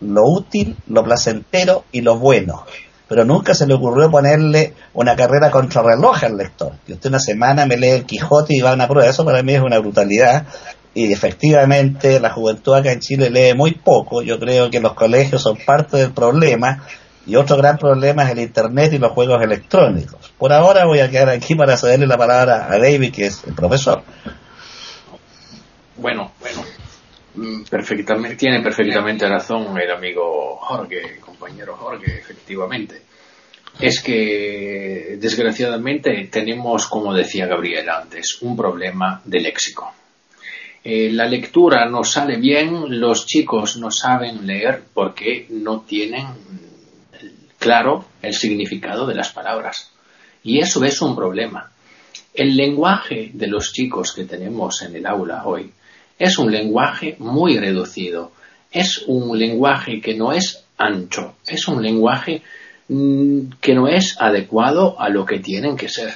Lo 0.00 0.24
útil, 0.24 0.76
lo 0.88 1.04
placentero 1.04 1.84
y 1.92 2.00
lo 2.00 2.18
bueno. 2.18 2.64
Pero 3.08 3.24
nunca 3.24 3.54
se 3.54 3.66
le 3.66 3.74
ocurrió 3.74 4.10
ponerle 4.10 4.74
una 4.94 5.14
carrera 5.14 5.50
contrarreloj 5.50 6.24
al 6.24 6.36
lector. 6.36 6.72
Que 6.86 6.94
usted 6.94 7.10
una 7.10 7.20
semana 7.20 7.66
me 7.66 7.76
lee 7.76 7.90
el 7.90 8.04
Quijote 8.04 8.56
y 8.56 8.60
va 8.60 8.70
a 8.70 8.74
una 8.74 8.88
prueba. 8.88 9.08
Eso 9.08 9.24
para 9.24 9.42
mí 9.42 9.54
es 9.54 9.60
una 9.60 9.78
brutalidad. 9.78 10.46
Y 10.94 11.12
efectivamente 11.12 12.18
la 12.18 12.30
juventud 12.30 12.74
acá 12.74 12.90
en 12.90 13.00
Chile 13.00 13.30
lee 13.30 13.54
muy 13.54 13.72
poco. 13.72 14.22
Yo 14.22 14.40
creo 14.40 14.70
que 14.70 14.80
los 14.80 14.94
colegios 14.94 15.42
son 15.42 15.56
parte 15.56 15.98
del 15.98 16.12
problema 16.12 16.82
y 17.26 17.34
otro 17.34 17.56
gran 17.56 17.76
problema 17.76 18.24
es 18.24 18.30
el 18.30 18.38
Internet 18.38 18.92
y 18.92 18.98
los 18.98 19.10
juegos 19.10 19.42
electrónicos. 19.42 20.32
Por 20.38 20.52
ahora 20.52 20.86
voy 20.86 21.00
a 21.00 21.10
quedar 21.10 21.28
aquí 21.28 21.56
para 21.56 21.76
cederle 21.76 22.06
la 22.06 22.16
palabra 22.16 22.68
a 22.70 22.78
David, 22.78 23.12
que 23.12 23.26
es 23.26 23.42
el 23.44 23.54
profesor. 23.54 24.02
Bueno, 25.96 26.30
bueno, 26.40 26.62
perfectamente, 27.68 28.36
tiene 28.36 28.62
perfectamente 28.62 29.28
razón 29.28 29.78
el 29.78 29.90
amigo 29.90 30.56
Jorge, 30.56 31.18
compañero 31.20 31.76
Jorge, 31.76 32.18
efectivamente. 32.18 33.02
Es 33.78 34.02
que, 34.02 35.18
desgraciadamente, 35.20 36.28
tenemos, 36.30 36.86
como 36.86 37.12
decía 37.12 37.46
Gabriel 37.46 37.88
antes, 37.90 38.38
un 38.40 38.56
problema 38.56 39.20
de 39.24 39.40
léxico. 39.40 39.92
Eh, 40.82 41.10
la 41.10 41.26
lectura 41.26 41.86
no 41.88 42.04
sale 42.04 42.38
bien, 42.38 43.00
los 43.00 43.26
chicos 43.26 43.76
no 43.76 43.90
saben 43.90 44.46
leer 44.46 44.84
porque 44.94 45.46
no 45.50 45.80
tienen 45.80 46.26
claro 47.58 48.06
el 48.22 48.32
significado 48.34 49.06
de 49.06 49.14
las 49.14 49.32
palabras. 49.32 49.92
Y 50.42 50.60
eso 50.60 50.84
es 50.84 51.02
un 51.02 51.16
problema. 51.16 51.70
El 52.32 52.56
lenguaje 52.56 53.30
de 53.34 53.48
los 53.48 53.72
chicos 53.72 54.12
que 54.12 54.24
tenemos 54.24 54.80
en 54.82 54.94
el 54.94 55.06
aula 55.06 55.42
hoy 55.44 55.72
es 56.18 56.38
un 56.38 56.50
lenguaje 56.50 57.16
muy 57.18 57.58
reducido. 57.58 58.32
Es 58.70 59.04
un 59.06 59.38
lenguaje 59.38 60.00
que 60.00 60.14
no 60.14 60.32
es 60.32 60.64
ancho. 60.78 61.36
Es 61.46 61.68
un 61.68 61.82
lenguaje 61.82 62.42
mm, 62.88 63.52
que 63.60 63.74
no 63.74 63.88
es 63.88 64.16
adecuado 64.20 65.00
a 65.00 65.08
lo 65.08 65.24
que 65.24 65.38
tienen 65.38 65.76
que 65.76 65.88
ser. 65.88 66.14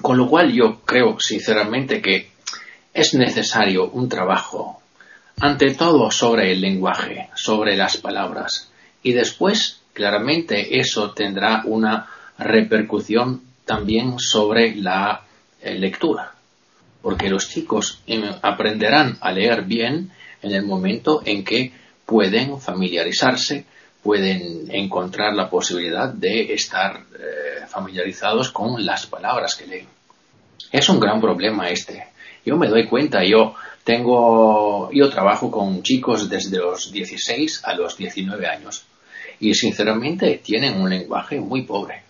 Con 0.00 0.16
lo 0.16 0.28
cual 0.28 0.52
yo 0.52 0.80
creo 0.84 1.18
sinceramente 1.20 2.00
que 2.00 2.30
es 2.94 3.14
necesario 3.14 3.90
un 3.90 4.08
trabajo, 4.08 4.80
ante 5.40 5.74
todo 5.74 6.10
sobre 6.10 6.52
el 6.52 6.60
lenguaje, 6.60 7.28
sobre 7.34 7.76
las 7.76 7.96
palabras, 7.96 8.70
y 9.02 9.12
después 9.12 9.80
claramente 9.92 10.78
eso 10.78 11.12
tendrá 11.12 11.62
una 11.64 12.06
repercusión 12.38 13.42
también 13.64 14.18
sobre 14.18 14.74
la 14.76 15.22
eh, 15.60 15.74
lectura, 15.78 16.34
porque 17.02 17.28
los 17.28 17.48
chicos 17.48 18.00
em, 18.06 18.24
aprenderán 18.42 19.18
a 19.20 19.32
leer 19.32 19.64
bien 19.64 20.10
en 20.40 20.52
el 20.52 20.64
momento 20.64 21.22
en 21.24 21.44
que 21.44 21.72
pueden 22.06 22.60
familiarizarse, 22.60 23.64
pueden 24.02 24.70
encontrar 24.70 25.34
la 25.34 25.50
posibilidad 25.50 26.08
de 26.08 26.54
estar 26.54 27.04
eh, 27.14 27.66
familiarizados 27.68 28.50
con 28.50 28.84
las 28.84 29.06
palabras 29.06 29.54
que 29.54 29.66
leen. 29.66 29.86
Es 30.70 30.88
un 30.88 30.98
gran 30.98 31.20
problema 31.20 31.68
este. 31.68 32.06
Yo 32.44 32.56
me 32.56 32.68
doy 32.68 32.88
cuenta, 32.88 33.24
yo 33.24 33.54
tengo, 33.84 34.90
yo 34.92 35.10
trabajo 35.10 35.50
con 35.50 35.82
chicos 35.82 36.28
desde 36.28 36.58
los 36.58 36.90
16 36.90 37.62
a 37.64 37.74
los 37.74 37.96
19 37.96 38.46
años 38.46 38.84
y 39.38 39.54
sinceramente 39.54 40.40
tienen 40.42 40.80
un 40.80 40.88
lenguaje 40.88 41.40
muy 41.40 41.62
pobre, 41.62 42.02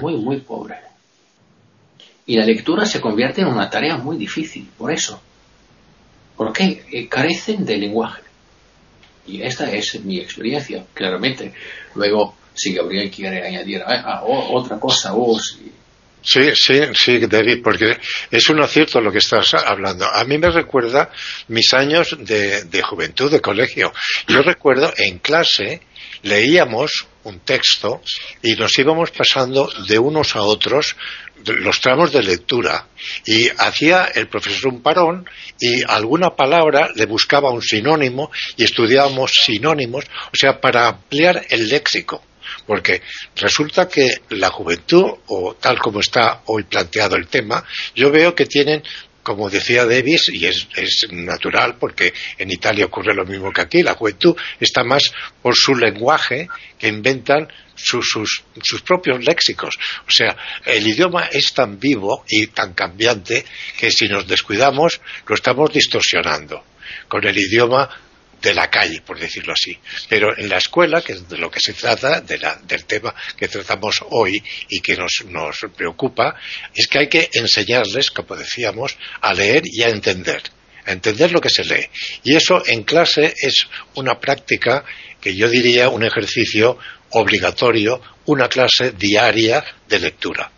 muy, 0.00 0.16
muy 0.16 0.40
pobre. 0.40 0.76
Y 2.26 2.36
la 2.36 2.44
lectura 2.44 2.84
se 2.84 3.00
convierte 3.00 3.40
en 3.40 3.46
una 3.46 3.70
tarea 3.70 3.96
muy 3.96 4.16
difícil, 4.16 4.68
por 4.76 4.92
eso, 4.92 5.22
porque 6.36 6.84
eh, 6.90 7.08
carecen 7.08 7.64
de 7.64 7.76
lenguaje. 7.76 8.22
Y 9.26 9.42
esta 9.42 9.70
es 9.70 10.04
mi 10.04 10.18
experiencia, 10.18 10.84
claramente. 10.92 11.52
Luego, 11.94 12.36
si 12.54 12.74
Gabriel 12.74 13.10
quiere 13.10 13.46
añadir 13.46 13.82
otra 14.24 14.78
cosa, 14.78 15.12
vos. 15.12 15.58
Sí, 16.22 16.50
sí, 16.54 16.80
sí, 16.94 17.18
David, 17.26 17.60
porque 17.62 17.96
es 18.30 18.48
un 18.48 18.60
acierto 18.60 19.00
lo 19.00 19.12
que 19.12 19.18
estás 19.18 19.54
hablando. 19.54 20.06
A 20.06 20.24
mí 20.24 20.38
me 20.38 20.50
recuerda 20.50 21.10
mis 21.48 21.72
años 21.74 22.16
de, 22.18 22.64
de 22.64 22.82
juventud, 22.82 23.30
de 23.30 23.40
colegio. 23.40 23.92
Yo 24.26 24.42
recuerdo 24.42 24.92
en 24.96 25.18
clase 25.18 25.82
leíamos 26.22 27.06
un 27.24 27.40
texto 27.40 28.02
y 28.42 28.52
nos 28.54 28.78
íbamos 28.78 29.10
pasando 29.10 29.68
de 29.88 29.98
unos 29.98 30.36
a 30.36 30.42
otros 30.42 30.96
los 31.44 31.80
tramos 31.80 32.12
de 32.12 32.22
lectura 32.22 32.88
y 33.24 33.48
hacía 33.48 34.06
el 34.14 34.28
profesor 34.28 34.72
un 34.72 34.82
parón 34.82 35.28
y 35.60 35.82
alguna 35.86 36.30
palabra 36.30 36.90
le 36.94 37.06
buscaba 37.06 37.50
un 37.50 37.62
sinónimo 37.62 38.30
y 38.56 38.64
estudiábamos 38.64 39.32
sinónimos, 39.44 40.04
o 40.04 40.36
sea, 40.36 40.60
para 40.60 40.88
ampliar 40.88 41.44
el 41.50 41.68
léxico. 41.68 42.22
Porque 42.66 43.02
resulta 43.36 43.88
que 43.88 44.08
la 44.30 44.50
juventud, 44.50 45.04
o 45.26 45.54
tal 45.54 45.78
como 45.78 46.00
está 46.00 46.42
hoy 46.46 46.64
planteado 46.64 47.16
el 47.16 47.26
tema, 47.26 47.64
yo 47.94 48.10
veo 48.10 48.34
que 48.34 48.46
tienen 48.46 48.82
como 49.26 49.50
decía 49.50 49.84
Davis, 49.84 50.28
y 50.28 50.46
es, 50.46 50.68
natural 51.10 51.78
porque 51.80 52.14
en 52.38 52.48
Italia 52.48 52.84
ocurre 52.84 53.12
lo 53.12 53.26
mismo 53.26 53.52
que 53.52 53.60
aquí, 53.60 53.82
la 53.82 53.94
juventud 53.94 54.36
está 54.60 54.84
más 54.84 55.02
por 55.42 55.56
su 55.56 55.74
lenguaje 55.74 56.48
que 56.78 56.86
inventan 56.86 57.48
sus, 57.74 58.06
sus, 58.06 58.82
propios 58.82 59.24
léxicos. 59.24 59.76
O 60.06 60.10
sea, 60.12 60.36
el 60.64 60.86
idioma 60.86 61.24
es 61.24 61.52
tan 61.52 61.76
vivo 61.80 62.24
y 62.28 62.46
tan 62.46 62.72
cambiante 62.74 63.44
que 63.76 63.90
si 63.90 64.06
nos 64.06 64.28
descuidamos 64.28 65.00
lo 65.26 65.34
estamos 65.34 65.72
distorsionando. 65.72 66.62
Con 67.08 67.26
el 67.26 67.36
idioma 67.36 67.90
de 68.40 68.54
la 68.54 68.68
calle, 68.70 69.00
por 69.02 69.18
decirlo 69.18 69.52
así. 69.52 69.76
Pero 70.08 70.36
en 70.36 70.48
la 70.48 70.58
escuela, 70.58 71.02
que 71.02 71.14
es 71.14 71.28
de 71.28 71.38
lo 71.38 71.50
que 71.50 71.60
se 71.60 71.72
trata, 71.72 72.20
del 72.20 72.84
tema 72.84 73.14
que 73.36 73.48
tratamos 73.48 74.02
hoy 74.10 74.42
y 74.68 74.80
que 74.80 74.96
nos, 74.96 75.24
nos 75.28 75.58
preocupa, 75.76 76.36
es 76.74 76.86
que 76.86 76.98
hay 76.98 77.08
que 77.08 77.30
enseñarles, 77.32 78.10
como 78.10 78.36
decíamos, 78.36 78.96
a 79.20 79.34
leer 79.34 79.62
y 79.64 79.82
a 79.82 79.88
entender 79.88 80.42
a 80.86 80.92
entender 80.92 81.32
lo 81.32 81.40
que 81.40 81.50
se 81.50 81.64
lee. 81.64 81.88
Y 82.22 82.36
eso 82.36 82.62
en 82.64 82.84
clase 82.84 83.34
es 83.36 83.66
una 83.96 84.20
práctica 84.20 84.84
que 85.20 85.34
yo 85.34 85.48
diría 85.48 85.88
un 85.88 86.04
ejercicio 86.04 86.78
obligatorio, 87.10 88.00
una 88.26 88.48
clase 88.48 88.92
diaria 88.92 89.64
de 89.88 89.98
lectura. 89.98 90.50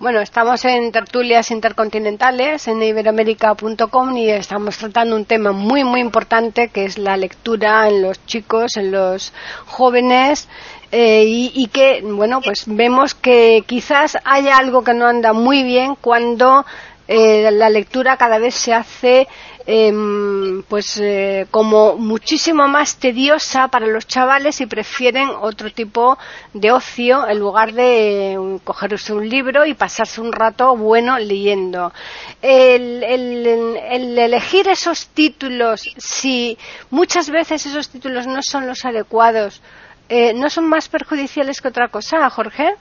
Bueno, 0.00 0.20
estamos 0.20 0.64
en 0.64 0.92
tertulias 0.92 1.50
intercontinentales 1.50 2.68
en 2.68 2.80
iberoamérica.com 2.80 4.16
y 4.16 4.30
estamos 4.30 4.78
tratando 4.78 5.16
un 5.16 5.24
tema 5.24 5.50
muy, 5.50 5.82
muy 5.82 6.00
importante 6.00 6.68
que 6.68 6.84
es 6.84 6.98
la 6.98 7.16
lectura 7.16 7.88
en 7.88 8.02
los 8.02 8.24
chicos, 8.24 8.76
en 8.76 8.92
los 8.92 9.32
jóvenes 9.66 10.48
eh, 10.92 11.24
y, 11.26 11.66
que, 11.72 12.00
bueno, 12.04 12.40
pues 12.40 12.62
vemos 12.66 13.16
que 13.16 13.64
quizás 13.66 14.16
haya 14.24 14.56
algo 14.56 14.84
que 14.84 14.94
no 14.94 15.04
anda 15.04 15.32
muy 15.32 15.64
bien 15.64 15.96
cuando 16.00 16.64
eh, 17.08 17.50
la 17.50 17.70
lectura 17.70 18.16
cada 18.16 18.38
vez 18.38 18.54
se 18.54 18.72
hace 18.74 19.26
Em, 19.70 20.62
pues 20.62 20.96
eh, 20.98 21.46
como 21.50 21.94
muchísimo 21.96 22.66
más 22.68 22.96
tediosa 22.96 23.68
para 23.68 23.86
los 23.86 24.06
chavales 24.06 24.62
y 24.62 24.66
prefieren 24.66 25.28
otro 25.28 25.70
tipo 25.70 26.16
de 26.54 26.72
ocio 26.72 27.28
en 27.28 27.38
lugar 27.38 27.74
de 27.74 28.32
eh, 28.32 28.38
cogerse 28.64 29.12
un 29.12 29.28
libro 29.28 29.66
y 29.66 29.74
pasarse 29.74 30.22
un 30.22 30.32
rato 30.32 30.74
bueno 30.74 31.18
leyendo. 31.18 31.92
El, 32.40 33.04
el 33.04 34.18
elegir 34.18 34.68
esos 34.68 35.08
títulos, 35.08 35.82
si 35.98 36.56
muchas 36.88 37.28
veces 37.28 37.66
esos 37.66 37.90
títulos 37.90 38.26
no 38.26 38.42
son 38.42 38.66
los 38.66 38.86
adecuados, 38.86 39.60
eh, 40.08 40.32
¿no 40.32 40.48
son 40.48 40.66
más 40.66 40.88
perjudiciales 40.88 41.60
que 41.60 41.68
otra 41.68 41.88
cosa, 41.88 42.30
Jorge? 42.30 42.74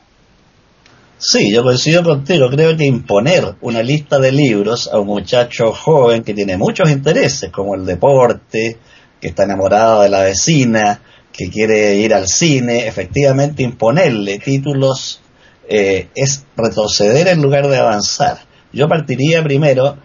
Sí, 1.20 1.52
yo 1.52 1.64
coincido 1.64 2.04
contigo. 2.04 2.48
Creo 2.50 2.78
que 2.78 2.86
imponer 2.86 3.56
una 3.62 3.82
lista 3.82 4.20
de 4.20 4.32
libros 4.32 4.88
a 4.92 5.00
un 5.00 5.08
muchacho 5.08 5.74
joven 5.74 6.24
que 6.24 6.36
tiene 6.36 6.58
muchos 6.58 6.92
intereses, 6.92 7.52
como 7.52 7.74
el 7.74 7.86
deporte, 7.86 8.78
que 9.20 9.28
está 9.28 9.44
enamorado 9.44 10.04
de 10.04 10.10
la 10.10 10.22
vecina, 10.22 11.02
que 11.34 11.50
quiere 11.50 11.96
ir 11.96 12.14
al 12.14 12.28
cine, 12.28 12.88
efectivamente 12.88 13.64
imponerle 13.64 14.38
títulos 14.38 15.22
eh, 15.68 16.10
es 16.14 16.46
retroceder 16.56 17.28
en 17.28 17.42
lugar 17.42 17.68
de 17.68 17.78
avanzar. 17.78 18.38
Yo 18.72 18.88
partiría 18.88 19.44
primero 19.44 19.98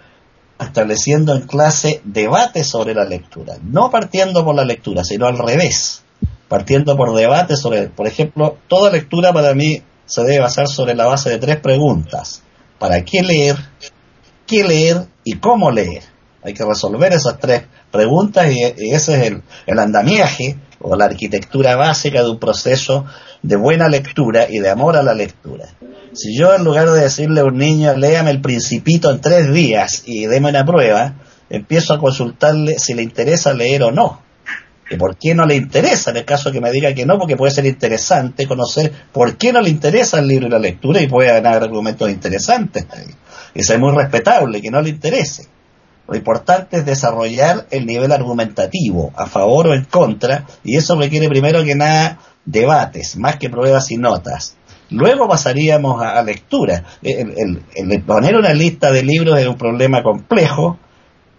estableciendo 0.59 1.35
en 1.35 1.43
clase 1.43 2.01
debate 2.05 2.65
sobre 2.65 2.95
la 2.95 3.05
lectura, 3.05 3.57
no 3.63 3.91
partiendo 3.91 4.45
por 4.45 4.55
la 4.55 4.65
lectura, 4.65 5.05
sino 5.05 5.27
al 5.27 5.37
revés, 5.37 6.05
partiendo 6.49 6.97
por 6.97 7.15
debate 7.15 7.57
sobre, 7.57 7.89
por 7.89 8.07
ejemplo, 8.07 8.57
toda 8.69 8.91
lectura 8.91 9.33
para 9.33 9.55
mí 9.55 9.83
se 10.13 10.25
debe 10.25 10.41
basar 10.41 10.69
sobre 10.69 10.95
la 10.95 11.07
base 11.07 11.31
de 11.31 11.39
tres 11.39 11.57
preguntas. 11.57 12.43
¿Para 12.79 13.03
qué 13.03 13.23
leer? 13.23 13.57
¿Qué 14.47 14.63
leer? 14.63 15.07
¿Y 15.25 15.39
cómo 15.39 15.71
leer? 15.71 16.03
Hay 16.43 16.53
que 16.53 16.67
resolver 16.67 17.15
esas 17.15 17.39
tres 17.39 17.63
preguntas 17.91 18.53
y, 18.53 18.63
ese 18.93 19.27
es 19.27 19.33
el, 19.67 19.79
andamiaje 19.79 20.59
o 20.81 20.97
la 20.97 21.07
arquitectura 21.07 21.77
básica 21.77 22.23
de 22.23 22.29
un 22.29 22.39
proceso 22.39 23.07
de 23.41 23.57
buena 23.57 23.89
lectura 23.89 24.49
y 24.51 24.59
de 24.59 24.69
amor 24.69 24.99
a 24.99 25.03
la 25.03 25.15
lectura. 25.15 25.69
Si 26.13 26.37
yo 26.37 26.55
en 26.55 26.63
lugar 26.63 26.91
de 26.91 27.01
decirle 27.01 27.41
a 27.41 27.47
un 27.47 27.57
niño, 27.57 27.97
léame 27.97 28.33
el 28.33 28.43
principito 28.43 29.11
en 29.11 29.23
tres 29.23 29.51
días 29.51 30.03
y 30.05 30.27
déme 30.27 30.51
una 30.51 30.67
prueba, 30.67 31.15
empiezo 31.49 31.95
a 31.95 31.99
consultarle 31.99 32.79
si 32.79 32.93
le 32.93 33.03
interesa 33.03 33.55
leer 33.55 33.85
o 33.85 33.93
no. 33.93 34.21
¿Y 34.93 34.97
por 34.97 35.17
qué 35.17 35.35
no 35.35 35.47
le 35.47 35.57
interesa? 35.57 36.11
En 36.11 36.19
el 36.19 36.25
caso 36.25 36.53
que 36.53 36.61
me 36.61 36.71
diga 36.71 36.93
que 36.95 37.07
no, 37.07 37.19
porque 37.19 37.37
puede 37.37 37.51
ser 37.51 37.65
interesante 37.67 38.47
conocer 38.47 38.93
por 39.11 39.37
qué 39.37 39.53
no 39.53 39.61
le 39.61 39.71
interesa 39.71 40.19
el 40.19 40.27
libro 40.27 40.47
y 40.47 40.51
la 40.51 40.59
lectura 40.59 41.01
y 41.01 41.07
puede 41.07 41.33
ganar 41.33 41.63
argumentos 41.63 42.11
interesantes. 42.11 42.85
Y 43.55 43.61
es 43.61 43.79
muy 43.79 43.93
respetable 43.93 44.61
que 44.61 44.71
no 44.71 44.83
le 44.83 44.91
interese. 44.91 45.47
Lo 46.09 46.17
importante 46.17 46.79
es 46.79 46.85
desarrollar 46.85 47.67
el 47.71 47.87
nivel 47.87 48.13
argumentativo, 48.13 49.13
a 49.17 49.27
favor 49.27 49.69
o 49.69 49.75
en 49.75 49.85
contra, 49.85 50.45
y 50.63 50.77
eso 50.77 50.95
requiere 50.97 51.29
primero 51.29 51.65
que 51.65 51.75
nada 51.75 52.19
debates, 52.45 53.17
más 53.17 53.37
que 53.37 53.49
pruebas 53.49 53.91
y 53.91 53.97
notas. 53.97 54.57
Luego 54.91 55.27
pasaríamos 55.27 56.03
a, 56.03 56.23
lectura. 56.23 56.85
El, 57.03 58.03
poner 58.07 58.37
una 58.37 58.53
lista 58.53 58.91
de 58.93 59.03
libros 59.03 59.39
es 59.39 59.47
un 59.47 59.57
problema 59.57 60.03
complejo, 60.03 60.79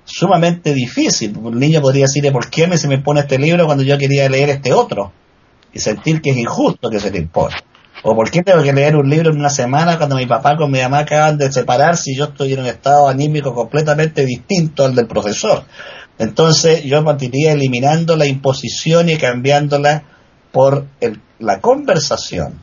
sumamente 0.05 0.73
difícil. 0.73 1.37
Un 1.37 1.59
niño 1.59 1.81
podría 1.81 2.05
decirle, 2.05 2.31
¿por 2.31 2.49
qué 2.49 2.67
me 2.67 2.77
se 2.77 2.87
me 2.87 2.99
pone 2.99 3.21
este 3.21 3.37
libro 3.37 3.65
cuando 3.65 3.83
yo 3.83 3.97
quería 3.97 4.29
leer 4.29 4.49
este 4.49 4.73
otro? 4.73 5.11
Y 5.73 5.79
sentir 5.79 6.21
que 6.21 6.31
es 6.31 6.37
injusto 6.37 6.89
que 6.89 6.99
se 6.99 7.11
le 7.11 7.19
impone. 7.19 7.55
¿O 8.03 8.15
por 8.15 8.29
qué 8.29 8.43
tengo 8.43 8.61
que 8.61 8.73
leer 8.73 8.97
un 8.97 9.09
libro 9.09 9.31
en 9.31 9.37
una 9.37 9.49
semana 9.49 9.97
cuando 9.97 10.17
mi 10.17 10.25
papá 10.25 10.57
con 10.57 10.69
mi 10.69 10.81
mamá 10.81 10.99
acaban 10.99 11.37
de 11.37 11.51
separarse 11.51 12.11
y 12.11 12.17
yo 12.17 12.25
estoy 12.25 12.53
en 12.53 12.59
un 12.59 12.65
estado 12.65 13.07
anímico 13.07 13.55
completamente 13.55 14.25
distinto 14.25 14.85
al 14.85 14.93
del 14.93 15.07
profesor? 15.07 15.63
Entonces 16.19 16.83
yo 16.83 17.01
mantendría 17.01 17.53
eliminando 17.53 18.15
la 18.15 18.25
imposición 18.25 19.09
y 19.09 19.17
cambiándola 19.17 20.03
por 20.51 20.85
la 21.39 21.59
conversación, 21.59 22.59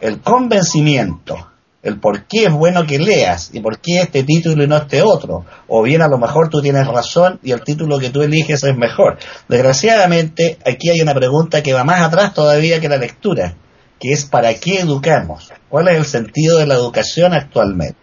el 0.00 0.20
convencimiento, 0.20 1.48
el 1.88 1.98
por 1.98 2.26
qué 2.26 2.44
es 2.44 2.52
bueno 2.52 2.86
que 2.86 2.98
leas 2.98 3.50
y 3.52 3.60
por 3.60 3.80
qué 3.80 4.00
este 4.00 4.22
título 4.22 4.62
y 4.62 4.68
no 4.68 4.76
este 4.76 5.02
otro. 5.02 5.44
O 5.66 5.82
bien 5.82 6.02
a 6.02 6.08
lo 6.08 6.18
mejor 6.18 6.48
tú 6.48 6.62
tienes 6.62 6.86
razón 6.86 7.40
y 7.42 7.52
el 7.52 7.62
título 7.62 7.98
que 7.98 8.10
tú 8.10 8.22
eliges 8.22 8.62
es 8.62 8.76
mejor. 8.76 9.18
Desgraciadamente 9.48 10.58
aquí 10.64 10.90
hay 10.90 11.00
una 11.00 11.14
pregunta 11.14 11.62
que 11.62 11.72
va 11.72 11.84
más 11.84 12.02
atrás 12.02 12.34
todavía 12.34 12.80
que 12.80 12.88
la 12.88 12.98
lectura 12.98 13.54
que 14.00 14.12
es 14.12 14.24
para 14.24 14.54
qué 14.54 14.80
educamos, 14.80 15.52
cuál 15.68 15.88
es 15.88 15.96
el 15.96 16.04
sentido 16.04 16.58
de 16.58 16.66
la 16.66 16.74
educación 16.74 17.32
actualmente. 17.32 17.98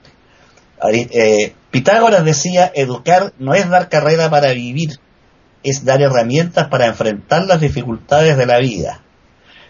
Eh, 0.92 1.54
Pitágoras 1.72 2.24
decía, 2.24 2.72
educar 2.76 3.34
no 3.40 3.54
es 3.54 3.70
dar 3.70 3.90
carrera 3.90 4.30
para 4.30 4.52
vivir, 4.52 5.00
es 5.64 5.84
dar 5.84 6.02
herramientas 6.02 6.68
para 6.68 6.86
enfrentar 6.86 7.46
las 7.46 7.62
dificultades 7.62 8.38
de 8.38 8.46
la 8.46 8.60
vida. 8.60 9.02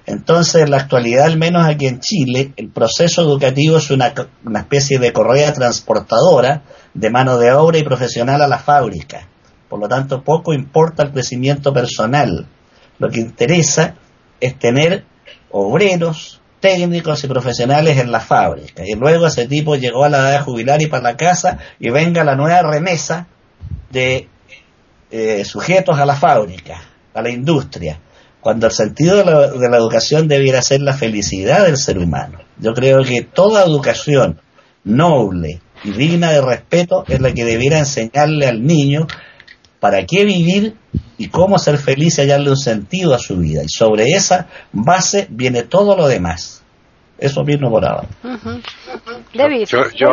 Entonces, 0.05 0.61
en 0.61 0.71
la 0.71 0.77
actualidad, 0.77 1.25
al 1.25 1.37
menos 1.37 1.65
aquí 1.65 1.87
en 1.87 1.99
Chile, 1.99 2.53
el 2.57 2.69
proceso 2.69 3.23
educativo 3.23 3.77
es 3.77 3.89
una, 3.89 4.13
especie 4.55 4.99
de 4.99 5.11
correa 5.11 5.51
transportadora 5.53 6.61
de 6.93 7.09
mano 7.09 7.39
de 7.39 7.51
obra 7.51 7.79
y 7.79 7.83
profesional 7.83 8.41
a 8.41 8.47
la 8.47 8.59
fábrica. 8.59 9.27
Por 9.67 9.79
lo 9.79 9.87
tanto, 9.87 10.23
poco 10.23 10.53
importa 10.53 11.03
el 11.03 11.11
crecimiento 11.11 11.73
personal. 11.73 12.45
Lo 12.99 13.09
que 13.09 13.19
interesa 13.19 13.95
es 14.39 14.59
tener 14.59 15.05
obreros, 15.49 16.39
técnicos 16.59 17.23
y 17.23 17.27
profesionales 17.27 17.97
en 17.97 18.11
la 18.11 18.19
fábrica. 18.19 18.83
Y 18.85 18.93
luego 18.93 19.25
ese 19.25 19.47
tipo 19.47 19.75
llegó 19.75 20.03
a 20.03 20.09
la 20.09 20.19
edad 20.19 20.31
de 20.33 20.39
jubilar 20.39 20.81
y 20.83 20.87
para 20.87 21.03
la 21.03 21.17
casa 21.17 21.57
y 21.79 21.89
venga 21.89 22.23
la 22.23 22.35
nueva 22.35 22.61
remesa 22.61 23.27
de 23.89 24.29
eh, 25.09 25.43
sujetos 25.45 25.97
a 25.97 26.05
la 26.05 26.15
fábrica, 26.15 26.79
a 27.13 27.21
la 27.21 27.29
industria, 27.29 27.99
cuando 28.45 28.67
el 28.67 28.73
sentido 28.73 29.17
de 29.17 29.25
la, 29.25 29.47
de 29.47 29.69
la 29.71 29.77
educación 29.77 30.27
debiera 30.27 30.61
ser 30.61 30.79
la 30.79 30.93
felicidad 30.93 31.65
del 31.65 31.77
ser 31.77 31.97
humano. 31.97 32.37
Yo 32.59 32.75
creo 32.75 33.03
que 33.03 33.23
toda 33.23 33.65
educación 33.65 34.39
noble 34.83 35.61
y 35.83 35.89
digna 35.89 36.29
de 36.29 36.41
respeto 36.41 37.05
es 37.07 37.19
la 37.21 37.33
que 37.33 37.43
debiera 37.43 37.79
enseñarle 37.79 38.45
al 38.45 38.63
niño 38.63 39.07
para 39.79 40.05
qué 40.05 40.25
vivir 40.25 40.75
y 41.17 41.29
cómo 41.29 41.57
ser 41.57 41.79
feliz 41.79 42.19
y 42.19 42.21
hallarle 42.21 42.51
un 42.51 42.57
sentido 42.57 43.15
a 43.15 43.17
su 43.17 43.37
vida. 43.37 43.63
Y 43.63 43.69
sobre 43.69 44.11
esa 44.11 44.47
base 44.71 45.25
viene 45.31 45.63
todo 45.63 45.97
lo 45.97 46.07
demás. 46.07 46.61
Eso 47.17 47.43
mismo 47.43 47.71
por 47.71 47.83
ahora. 47.83 48.07
David. 49.33 49.65
Yo, 49.65 49.89
yo, 49.95 50.05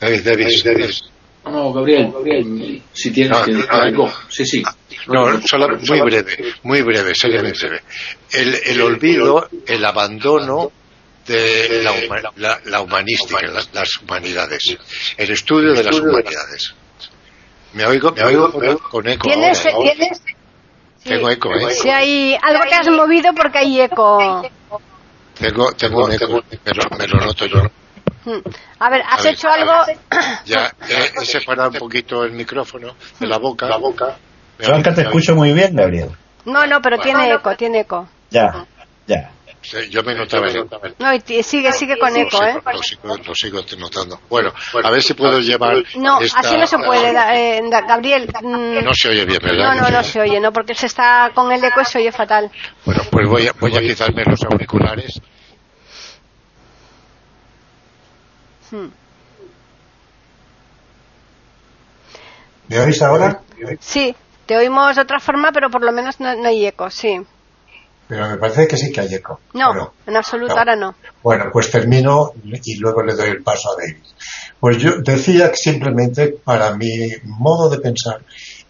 David, 0.00 0.20
David, 0.24 0.64
David. 0.64 1.13
No, 1.46 1.72
Gabriel, 1.72 2.10
Gabriel, 2.12 2.82
si 2.92 3.10
tienes 3.10 3.38
que 3.38 3.64
algo. 3.68 4.10
Sí, 4.28 4.46
sí. 4.46 4.62
No, 5.08 5.40
solo 5.42 5.68
muy 5.78 6.00
breve, 6.00 6.54
muy 6.62 6.82
breve, 6.82 7.14
seriamente 7.14 7.66
breve. 7.66 7.82
El, 8.32 8.54
el 8.64 8.80
olvido, 8.80 9.48
el 9.66 9.84
abandono 9.84 10.72
de 11.26 11.82
la, 12.36 12.60
la, 12.64 12.80
humanística, 12.80 13.46
las 13.72 13.98
humanidades, 14.02 14.76
el 15.16 15.30
estudio 15.30 15.72
de 15.74 15.84
las 15.84 15.98
humanidades. 15.98 16.74
Me 17.74 17.86
oigo, 17.86 18.12
me 18.12 18.22
oigo 18.24 18.52
con 18.90 19.08
eco. 19.08 19.28
¿Tienes, 19.28 19.62
¿tienes? 19.62 20.22
Tengo 21.02 21.30
eco, 21.30 21.54
¿eh? 21.54 21.74
Si 21.74 21.90
hay 21.90 22.36
algo 22.40 22.64
que 22.64 22.74
has 22.74 22.88
movido 22.88 23.32
porque 23.34 23.58
hay 23.58 23.80
eco. 23.82 24.42
Tengo, 25.38 25.72
tengo 25.72 26.04
un 26.04 26.12
eco, 26.12 26.42
me 26.96 27.06
lo, 27.06 27.18
noto 27.18 27.46
yo. 27.46 27.62
Hmm. 28.24 28.40
A 28.78 28.90
ver, 28.90 29.02
¿has 29.08 29.24
hecho 29.24 29.48
algo? 29.48 29.72
Ya, 30.46 30.72
he, 30.88 31.24
separado 31.24 31.70
un 31.70 31.78
poquito 31.78 32.24
el 32.24 32.32
micrófono 32.32 32.94
de 33.18 33.26
la 33.26 33.38
boca. 33.38 33.66
La 33.66 33.76
boca. 33.76 34.16
Yo 34.58 34.74
acá 34.74 34.94
te 34.94 35.02
escucho 35.02 35.34
muy 35.34 35.52
bien, 35.52 35.74
Gabriel. 35.74 36.10
No, 36.44 36.66
no, 36.66 36.80
pero 36.82 36.98
tiene 36.98 37.32
eco, 37.32 37.56
tiene 37.56 37.80
eco. 37.80 38.08
Ya, 38.30 38.66
ya 39.06 39.30
yo 39.90 40.02
me 40.02 40.14
notaba 40.14 40.46
No, 40.98 41.14
y 41.14 41.42
sigue, 41.42 41.72
sigue 41.72 41.98
con 41.98 42.14
eco, 42.16 42.42
¿eh? 42.44 42.56
Lo 42.72 42.82
sigo, 42.82 43.16
lo 43.16 43.34
sigo 43.34 43.60
notando. 43.78 44.20
Bueno, 44.28 44.52
a 44.82 44.90
ver 44.90 45.02
si 45.02 45.14
puedo 45.14 45.40
llevar. 45.40 45.76
No, 45.96 46.18
así 46.18 46.56
no 46.56 46.66
se 46.66 46.78
puede, 46.78 47.10
eh, 47.10 47.62
Gabriel. 47.70 48.30
Mm. 48.42 48.84
No 48.84 48.94
se 48.94 49.08
oye 49.08 49.24
bien, 49.24 49.40
¿verdad? 49.42 49.74
No, 49.74 49.82
no, 49.82 49.90
no 49.90 50.02
se 50.02 50.20
oye, 50.20 50.40
no, 50.40 50.52
porque 50.52 50.74
se 50.74 50.86
está 50.86 51.30
con 51.34 51.50
el 51.52 51.64
eco 51.64 51.80
y 51.80 51.84
se 51.84 51.98
oye 51.98 52.12
fatal. 52.12 52.50
Bueno, 52.84 53.02
pues 53.10 53.28
voy 53.28 53.48
a, 53.48 53.52
voy 53.52 53.74
a 53.76 53.80
quitarme 53.80 54.24
los 54.26 54.42
auriculares. 54.44 55.20
Hmm. 58.74 58.88
¿Me 62.68 62.80
oís 62.80 63.00
ahora? 63.02 63.40
Sí, 63.78 64.16
te 64.46 64.56
oímos 64.56 64.96
de 64.96 65.02
otra 65.02 65.20
forma, 65.20 65.52
pero 65.52 65.70
por 65.70 65.82
lo 65.82 65.92
menos 65.92 66.18
no 66.18 66.28
hay 66.28 66.66
eco, 66.66 66.90
sí. 66.90 67.20
Pero 68.08 68.28
me 68.28 68.36
parece 68.36 68.66
que 68.66 68.76
sí 68.76 68.90
que 68.90 69.00
hay 69.00 69.14
eco. 69.14 69.40
No, 69.52 69.94
en 70.06 70.16
absoluto, 70.16 70.58
ahora 70.58 70.74
no. 70.74 70.96
Bueno, 71.22 71.50
pues 71.52 71.70
termino 71.70 72.32
y 72.42 72.76
luego 72.78 73.02
le 73.02 73.14
doy 73.14 73.30
el 73.30 73.42
paso 73.42 73.70
a 73.70 73.76
David. 73.80 74.02
Pues 74.58 74.78
yo 74.78 74.96
decía 74.98 75.50
que 75.50 75.56
simplemente 75.56 76.36
para 76.44 76.74
mi 76.74 77.12
modo 77.22 77.70
de 77.70 77.78
pensar, 77.78 78.20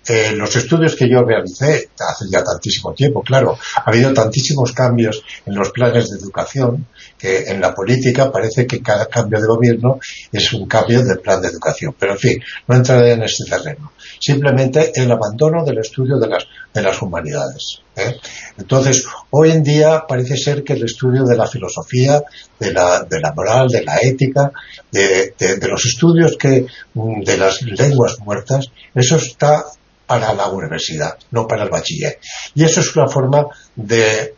eh, 0.06 0.32
los 0.32 0.54
estudios 0.54 0.96
que 0.96 1.08
yo 1.08 1.22
realicé 1.24 1.88
hace 1.98 2.26
ya 2.30 2.44
tantísimo 2.44 2.92
tiempo, 2.92 3.22
claro, 3.22 3.58
ha 3.76 3.88
habido 3.88 4.12
tantísimos 4.12 4.72
cambios 4.72 5.24
en 5.46 5.54
los 5.54 5.70
planes 5.70 6.10
de 6.10 6.18
educación 6.18 6.86
que 7.24 7.50
en 7.50 7.58
la 7.58 7.74
política 7.74 8.30
parece 8.30 8.66
que 8.66 8.82
cada 8.82 9.06
cambio 9.06 9.40
de 9.40 9.46
gobierno 9.46 9.98
es 10.30 10.52
un 10.52 10.68
cambio 10.68 11.02
del 11.02 11.20
plan 11.20 11.40
de 11.40 11.48
educación. 11.48 11.94
Pero 11.98 12.12
en 12.12 12.18
fin, 12.18 12.38
no 12.68 12.76
entraré 12.76 13.12
en 13.12 13.22
este 13.22 13.44
terreno. 13.48 13.92
Simplemente 14.20 14.92
el 14.94 15.10
abandono 15.10 15.64
del 15.64 15.78
estudio 15.78 16.18
de 16.18 16.28
las, 16.28 16.46
de 16.74 16.82
las 16.82 17.00
humanidades. 17.00 17.80
¿eh? 17.96 18.16
Entonces, 18.58 19.06
hoy 19.30 19.52
en 19.52 19.62
día 19.62 20.04
parece 20.06 20.36
ser 20.36 20.62
que 20.62 20.74
el 20.74 20.84
estudio 20.84 21.24
de 21.24 21.34
la 21.34 21.46
filosofía, 21.46 22.22
de 22.60 22.74
la, 22.74 23.06
de 23.08 23.20
la 23.20 23.32
moral, 23.32 23.68
de 23.68 23.82
la 23.84 23.96
ética, 24.02 24.52
de, 24.92 25.32
de, 25.38 25.66
los 25.66 25.82
estudios 25.86 26.36
que, 26.36 26.66
de 26.94 27.36
las 27.38 27.62
lenguas 27.62 28.18
muertas, 28.20 28.66
eso 28.94 29.16
está 29.16 29.64
para 30.06 30.34
la 30.34 30.48
universidad, 30.48 31.16
no 31.30 31.46
para 31.46 31.64
el 31.64 31.70
bachiller. 31.70 32.18
Y 32.54 32.64
eso 32.64 32.80
es 32.80 32.94
una 32.96 33.08
forma 33.08 33.46
de, 33.74 34.34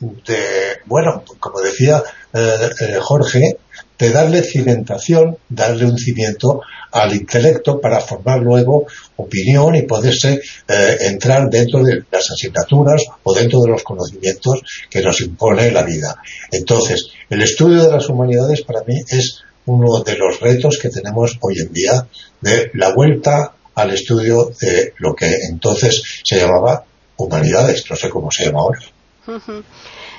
bueno, 0.87 1.25
como 1.39 1.61
decía 1.61 2.03
eh, 2.33 2.71
eh, 2.81 2.99
Jorge, 3.01 3.59
de 3.99 4.11
darle 4.11 4.43
cimentación, 4.43 5.39
darle 5.49 5.87
un 5.87 5.99
cimiento 5.99 6.61
al 6.93 7.15
intelecto 7.15 7.81
para 7.81 8.01
formar 8.01 8.41
luego 8.41 8.87
opinión 9.17 9.75
y 9.75 9.83
poderse 9.83 10.41
eh, 10.69 10.97
entrar 11.01 11.49
dentro 11.51 11.83
de 11.83 12.05
las 12.11 12.31
asignaturas 12.31 13.03
o 13.23 13.35
dentro 13.35 13.61
de 13.61 13.71
los 13.71 13.83
conocimientos 13.83 14.61
que 14.89 15.03
nos 15.03 15.21
impone 15.21 15.71
la 15.71 15.83
vida. 15.83 16.17
Entonces, 16.51 17.09
el 17.29 17.43
estudio 17.43 17.85
de 17.85 17.91
las 17.91 18.09
humanidades 18.09 18.63
para 18.63 18.83
mí 18.85 18.97
es 19.09 19.41
uno 19.67 20.01
de 20.01 20.17
los 20.17 20.41
retos 20.41 20.79
que 20.81 20.91
tenemos 20.91 21.39
hoy 21.41 21.59
en 21.59 21.73
día 21.73 22.07
de 22.41 22.71
la 22.75 22.95
vuelta 22.95 23.56
al 23.77 23.91
estudio 23.93 24.51
de 24.61 24.95
lo 24.99 25.15
que 25.15 25.31
entonces 25.51 26.23
se 26.25 26.41
llamaba 26.41 26.85
humanidades, 27.17 27.85
no 27.89 27.97
sé 27.97 28.11
cómo 28.11 28.31
se 28.31 28.47
llama 28.47 28.61
ahora. 28.61 28.81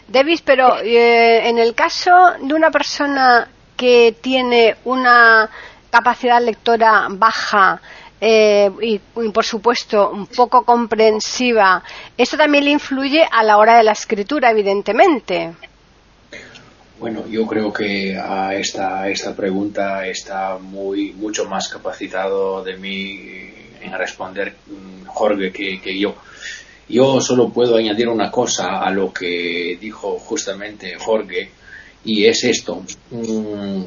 Davis, 0.08 0.42
pero 0.42 0.80
eh, 0.80 1.50
en 1.50 1.58
el 1.58 1.74
caso 1.74 2.12
de 2.42 2.54
una 2.54 2.72
persona 2.72 3.50
que 3.76 4.16
tiene 4.22 4.76
una 4.86 5.50
capacidad 5.90 6.42
lectora 6.42 7.08
baja 7.10 7.82
eh, 8.20 8.72
y, 8.82 9.00
por 9.30 9.46
supuesto 9.46 10.10
un 10.10 10.28
poco 10.28 10.64
comprensiva, 10.64 11.84
¿esto 12.18 12.38
también 12.38 12.66
le 12.66 12.72
influye 12.72 13.24
a 13.30 13.44
la 13.44 13.58
hora 13.58 13.78
de 13.78 13.84
la 13.84 13.92
escritura, 13.92 14.52
evidentemente? 14.52 15.54
Bueno, 17.00 17.28
yo 17.28 17.46
creo 17.46 17.72
que 17.72 18.18
a 18.18 18.56
esta, 18.56 19.08
esta 19.08 19.36
pregunta 19.36 20.08
está 20.08 20.58
muy 20.58 21.14
mucho 21.14 21.46
más 21.46 21.68
capacitado 21.68 22.64
de 22.64 22.76
mí 22.78 23.20
en 23.82 23.94
responder 23.96 24.56
mm, 24.66 25.06
Jorge 25.06 25.52
que, 25.52 25.80
que 25.80 26.00
yo. 26.00 26.16
Yo 26.90 27.22
solo 27.22 27.50
puedo 27.50 27.78
añadir 27.78 28.08
una 28.08 28.32
cosa 28.32 28.80
a 28.80 28.90
lo 28.90 29.14
que 29.14 29.78
dijo 29.80 30.18
justamente 30.18 30.96
Jorge 30.98 31.52
y 32.04 32.26
es 32.26 32.44
esto. 32.44 32.84
Mm, 33.12 33.84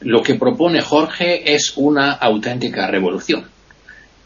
lo 0.00 0.22
que 0.22 0.34
propone 0.34 0.82
Jorge 0.82 1.54
es 1.54 1.72
una 1.76 2.12
auténtica 2.12 2.86
revolución. 2.86 3.48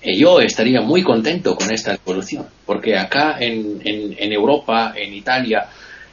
Y 0.03 0.19
yo 0.19 0.41
estaría 0.41 0.81
muy 0.81 1.03
contento 1.05 1.55
con 1.55 1.71
esta 1.71 1.93
revolución, 1.93 2.47
porque 2.65 2.97
acá 2.97 3.37
en, 3.39 3.81
en 3.85 4.33
Europa, 4.33 4.95
en 4.97 5.13
Italia, 5.13 5.69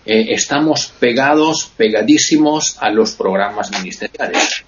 eh, 0.08 0.34
estamos 0.34 0.93
pegados, 1.00 1.70
pegadísimos 1.76 2.78
a 2.80 2.89
los 2.89 3.12
programas 3.12 3.72
ministeriales. 3.72 4.63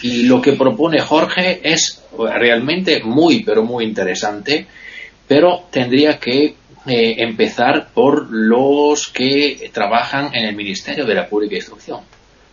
Y 0.00 0.22
lo 0.22 0.40
que 0.40 0.52
propone 0.52 0.98
Jorge 1.00 1.60
es 1.62 2.02
realmente 2.18 3.02
muy, 3.04 3.44
pero 3.44 3.62
muy 3.62 3.84
interesante, 3.84 4.66
pero 5.28 5.64
tendría 5.70 6.18
que 6.18 6.54
eh, 6.86 7.14
empezar 7.18 7.90
por 7.92 8.28
los 8.30 9.08
que 9.08 9.70
trabajan 9.74 10.34
en 10.34 10.46
el 10.46 10.56
Ministerio 10.56 11.04
de 11.04 11.16
la 11.16 11.28
Pública 11.28 11.56
Instrucción. 11.56 12.00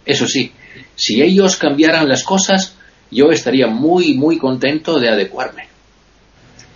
Eso 0.05 0.27
sí, 0.27 0.51
si 0.95 1.21
ellos 1.21 1.55
cambiaran 1.55 2.09
las 2.09 2.25
cosas, 2.25 2.75
yo 3.09 3.31
estaría 3.31 3.67
muy, 3.67 4.13
muy 4.15 4.37
contento 4.37 4.99
de 4.99 5.07
adecuarme. 5.07 5.67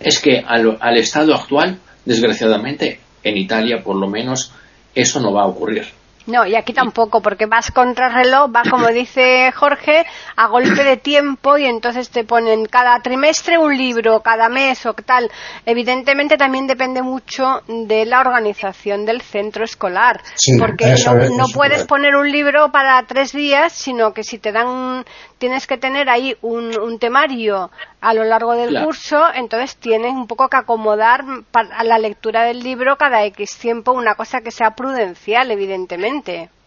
Es 0.00 0.20
que 0.20 0.38
al, 0.38 0.78
al 0.80 0.96
estado 0.96 1.34
actual, 1.34 1.78
desgraciadamente, 2.06 2.98
en 3.22 3.36
Italia 3.36 3.82
por 3.84 3.96
lo 3.96 4.08
menos, 4.08 4.52
eso 4.94 5.20
no 5.20 5.32
va 5.32 5.42
a 5.42 5.46
ocurrir. 5.46 5.84
No, 6.26 6.46
y 6.46 6.56
aquí 6.56 6.72
tampoco, 6.72 7.20
porque 7.20 7.44
vas 7.44 7.70
contra 7.70 8.08
reloj, 8.08 8.50
vas 8.50 8.68
como 8.70 8.86
dice 8.92 9.52
Jorge, 9.52 10.06
a 10.36 10.46
golpe 10.48 10.82
de 10.82 10.96
tiempo 10.96 11.58
y 11.58 11.66
entonces 11.66 12.08
te 12.08 12.24
ponen 12.24 12.64
cada 12.66 12.98
trimestre 13.00 13.58
un 13.58 13.76
libro, 13.76 14.20
cada 14.20 14.48
mes 14.48 14.86
o 14.86 14.94
tal. 14.94 15.30
Evidentemente 15.66 16.36
también 16.38 16.66
depende 16.66 17.02
mucho 17.02 17.60
de 17.66 18.06
la 18.06 18.20
organización 18.20 19.04
del 19.04 19.20
centro 19.20 19.64
escolar, 19.64 20.22
porque 20.58 20.94
no, 21.36 21.46
puedes 21.52 21.84
poner 21.84 22.16
un 22.16 22.30
libro 22.30 22.72
para 22.72 23.02
tres 23.02 23.32
días, 23.32 23.72
sino 23.72 24.14
que 24.14 24.24
si 24.24 24.38
te 24.38 24.52
dan, 24.52 25.04
tienes 25.38 25.66
que 25.66 25.76
tener 25.76 26.08
ahí 26.08 26.36
un, 26.40 26.98
temario 26.98 27.70
a 28.00 28.14
lo 28.14 28.24
largo 28.24 28.54
del 28.54 28.82
curso, 28.82 29.24
entonces 29.34 29.76
tienes 29.76 30.12
un 30.12 30.26
poco 30.26 30.48
que 30.48 30.56
acomodar 30.56 31.24
a 31.52 31.84
la 31.84 31.98
lectura 31.98 32.44
del 32.44 32.60
libro 32.60 32.96
cada 32.96 33.24
X 33.24 33.58
tiempo 33.58 33.92
una 33.92 34.14
cosa 34.14 34.40
que 34.40 34.50
sea 34.50 34.70
prudencial, 34.70 35.50
evidentemente. 35.50 36.13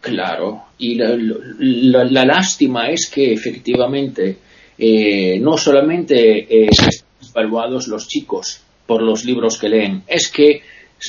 Claro, 0.01 0.65
y 0.77 0.95
la, 0.95 2.25
lástima 2.25 2.89
es 2.89 3.09
que 3.09 3.33
efectivamente 3.33 4.37
eh, 4.77 5.39
no 5.39 5.57
solamente 5.57 6.39
eh, 6.39 6.69
están 6.69 7.07
evaluados 7.29 7.87
los 7.87 8.07
chicos 8.07 8.61
por 8.85 9.01
los 9.01 9.25
libros 9.25 9.57
que 9.57 9.69
leen, 9.69 10.03
es 10.07 10.29
que 10.29 10.61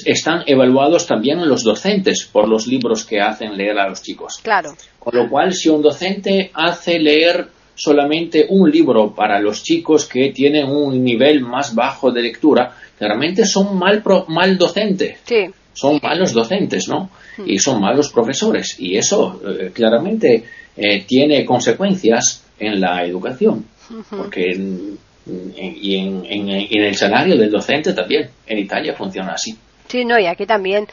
están 0.05 0.43
evaluados 0.47 1.07
también 1.07 1.47
los 1.49 1.63
docentes 1.63 2.25
por 2.25 2.49
los 2.49 2.67
libros 2.67 3.05
que 3.05 3.21
hacen 3.21 3.57
leer 3.57 3.79
a 3.79 3.89
los 3.89 4.03
chicos. 4.03 4.39
Claro. 4.43 4.75
Con 4.99 5.17
lo 5.17 5.29
cual, 5.31 5.55
si 5.55 5.69
un 5.69 5.83
docente 5.83 6.51
hace 6.55 6.99
leer 6.99 7.49
solamente 7.75 8.47
un 8.49 8.71
libro 8.71 9.15
para 9.15 9.39
los 9.41 9.63
chicos 9.63 10.07
que 10.07 10.31
tienen 10.33 10.69
un 10.69 11.03
nivel 11.03 11.41
más 11.41 11.75
bajo 11.75 12.11
de 12.11 12.23
lectura, 12.23 12.75
claramente 12.99 13.47
son 13.47 13.79
mal, 13.79 14.03
mal 14.27 14.59
docentes. 14.59 15.21
Sí. 15.25 15.47
Son 15.73 16.01
malos 16.03 16.33
docentes, 16.33 16.89
¿no? 16.89 17.11
y 17.47 17.59
son 17.59 17.81
malos 17.81 18.11
profesores. 18.11 18.77
Y 18.79 18.97
eso 18.97 19.41
eh, 19.47 19.71
claramente 19.73 20.45
eh, 20.77 21.05
tiene 21.07 21.45
consecuencias 21.45 22.45
en 22.59 22.81
la 22.81 23.05
educación, 23.05 23.65
porque 24.11 24.51
en, 24.53 24.99
y 25.27 25.97
en, 25.97 26.49
el 26.49 26.95
salario 26.95 27.37
del 27.37 27.51
docente 27.51 27.93
también. 27.93 28.31
En 28.47 28.59
Italia 28.59 28.95
funciona 28.95 29.33
así. 29.33 29.57
Sí, 29.89 30.05
no, 30.05 30.19
y 30.19 30.27
aquí 30.27 30.47
también. 30.47 30.87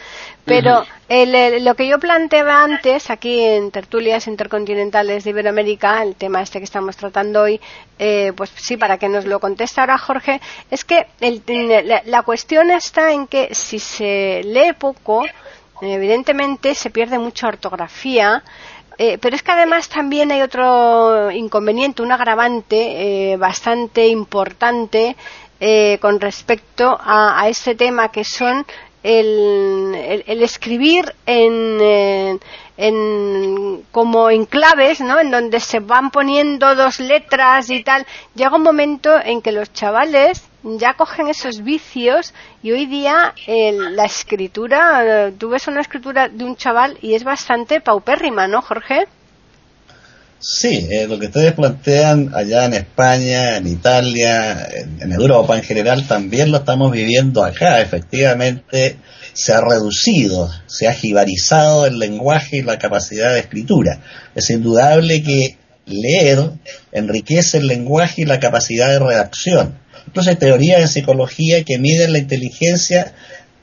Pero 0.45 0.85
lo 1.09 1.75
que 1.75 1.87
yo 1.87 1.99
planteaba 1.99 2.63
antes, 2.63 3.09
aquí 3.09 3.41
en 3.41 3.71
Tertulias 3.71 4.27
Intercontinentales 4.27 5.23
de 5.23 5.31
Iberoamérica, 5.31 6.01
el 6.01 6.15
tema 6.15 6.41
este 6.41 6.59
que 6.59 6.65
estamos 6.65 6.95
tratando 6.95 7.41
hoy, 7.41 7.59
eh, 7.99 8.31
pues 8.35 8.51
sí, 8.55 8.77
para 8.77 8.97
que 8.97 9.09
nos 9.09 9.25
lo 9.25 9.39
conteste 9.39 9.81
ahora 9.81 9.97
Jorge, 9.97 10.39
es 10.71 10.85
que 10.85 11.07
la, 12.05 12.23
cuestión 12.23 12.71
está 12.71 13.11
en 13.11 13.27
que 13.27 13.53
si 13.53 13.79
se 13.79 14.41
lee 14.43 14.73
poco, 14.79 15.25
Evidentemente 15.81 16.73
se 16.73 16.89
pierde 16.89 17.19
mucha 17.19 17.47
ortografía, 17.47 18.43
eh, 18.97 19.17
pero 19.19 19.35
es 19.35 19.43
que 19.43 19.51
además 19.51 19.89
también 19.89 20.31
hay 20.31 20.41
otro 20.41 21.29
inconveniente, 21.31 22.01
un 22.01 22.13
agravante 22.13 23.33
eh, 23.33 23.37
bastante 23.37 24.07
importante 24.07 25.17
eh, 25.59 25.97
con 26.01 26.19
respecto 26.19 26.97
a, 26.99 27.47
este 27.49 27.75
tema 27.75 28.09
que 28.09 28.23
son 28.23 28.65
el, 29.05 30.41
escribir 30.41 31.13
en, 31.25 32.39
en, 32.77 33.83
como 33.91 34.29
en 34.29 34.45
claves, 34.45 34.99
¿no? 34.99 35.19
En 35.19 35.29
donde 35.29 35.59
se 35.59 35.79
van 35.79 36.09
poniendo 36.09 36.75
dos 36.75 36.99
letras 36.99 37.69
y 37.69 37.83
tal. 37.83 38.05
Llega 38.33 38.55
un 38.55 38.63
momento 38.63 39.13
en 39.23 39.41
que 39.41 39.51
los 39.51 39.71
chavales 39.73 40.43
ya 40.63 40.95
cogen 40.95 41.27
esos 41.27 41.63
vicios 41.63 42.33
y 42.63 42.71
hoy 42.71 42.87
día 42.87 43.35
la 43.47 44.05
escritura, 44.05 45.31
tú 45.37 45.49
ves 45.49 45.67
una 45.67 45.81
escritura 45.81 46.27
de 46.27 46.43
un 46.43 46.55
chaval 46.55 46.97
y 47.01 47.13
es 47.13 47.23
bastante 47.23 47.81
paupérrima, 47.81 48.47
¿no, 48.47 48.61
Jorge? 48.61 49.07
Sí, 50.47 50.87
eh, 50.91 51.07
lo 51.07 51.17
que 51.17 51.25
ustedes 51.25 51.53
plantean 51.53 52.31
allá 52.35 52.65
en 52.65 52.73
España, 52.73 53.57
en 53.57 53.65
Italia, 53.67 54.67
en, 54.99 55.11
Europa 55.11 55.57
en 55.57 55.63
general, 55.63 56.07
también 56.07 56.51
lo 56.51 56.57
estamos 56.57 56.91
viviendo 56.91 57.43
acá. 57.43 57.81
Efectivamente, 57.81 58.97
se 59.33 59.53
ha 59.53 59.61
reducido, 59.61 60.51
se 60.67 60.87
ha 60.87 60.93
jibarizado 60.93 61.87
el 61.87 61.97
lenguaje 61.97 62.57
y 62.57 62.61
la 62.61 62.77
capacidad 62.77 63.33
de 63.33 63.39
escritura. 63.39 63.99
Es 64.35 64.51
indudable 64.51 65.23
que 65.23 65.57
leer 65.87 66.51
enriquece 66.91 67.57
el 67.57 67.67
lenguaje 67.67 68.21
y 68.21 68.25
la 68.25 68.39
capacidad 68.39 68.89
de 68.91 68.99
redacción 68.99 69.85
hay 70.27 70.35
teorías 70.35 70.81
en 70.81 70.87
psicología 70.87 71.63
que 71.63 71.77
miden 71.77 72.13
la 72.13 72.19
inteligencia 72.19 73.13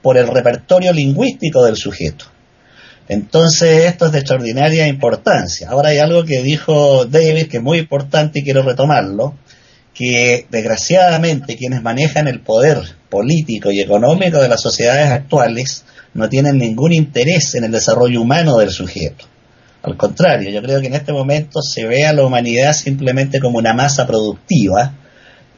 por 0.03 0.17
el 0.17 0.27
repertorio 0.29 0.93
lingüístico 0.93 1.65
del 1.65 1.77
sujeto. 1.77 2.27
Entonces, 3.13 3.85
esto 3.85 4.07
es 4.07 4.13
de 4.13 4.21
extraordinaria 4.21 4.89
importancia. 4.89 5.69
Ahora 5.69 5.91
hay 5.91 5.99
algo 5.99 6.25
que 6.25 6.43
dijo 6.43 7.05
David 7.05 7.49
que 7.49 7.59
es 7.59 7.63
muy 7.63 7.79
importante 7.79 8.41
y 8.41 8.43
quiero 8.43 8.63
retomarlo, 8.63 9.35
que 9.93 10.47
desgraciadamente 10.51 11.57
quienes 11.57 11.83
manejan 11.83 12.27
el 12.27 12.41
poder 12.41 12.79
político 13.11 13.71
y 13.71 13.83
económico 13.83 14.41
de 14.41 14.49
las 14.49 14.63
sociedades 14.63 15.11
actuales 15.11 15.85
no 16.15 16.31
tienen 16.31 16.57
ningún 16.57 16.95
interés 16.95 17.55
en 17.55 17.65
el 17.65 17.71
desarrollo 17.71 18.23
humano 18.23 18.57
del 18.57 18.71
sujeto. 18.71 19.27
Al 19.83 19.99
contrario, 19.99 20.49
yo 20.49 20.63
creo 20.63 20.81
que 20.81 20.87
en 20.87 20.95
este 20.95 21.13
momento 21.13 21.61
se 21.61 21.85
ve 21.85 22.07
a 22.07 22.15
la 22.15 22.25
humanidad 22.25 22.73
simplemente 22.73 23.41
como 23.41 23.59
una 23.59 23.75
masa 23.75 24.07
productiva 24.07 24.95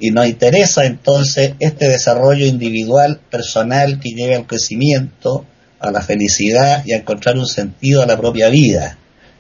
y 0.01 0.11
nos 0.11 0.27
interesa 0.27 0.87
entonces 0.87 1.55
este 1.61 1.89
desarrollo 1.89 2.47
individual, 2.47 3.21
personal, 3.31 4.01
que 4.01 4.11
lleve 4.11 4.35
al 4.35 4.47
crecimiento, 4.49 5.47
a 5.89 5.93
la 5.93 6.03
felicidad 6.03 6.83
y 6.85 6.93
a 6.93 6.99
encontrar 6.99 7.37
un 7.37 7.47
sentido 7.47 8.03
a 8.03 8.07
la 8.07 8.17
propia 8.17 8.49
vida, 8.49 8.99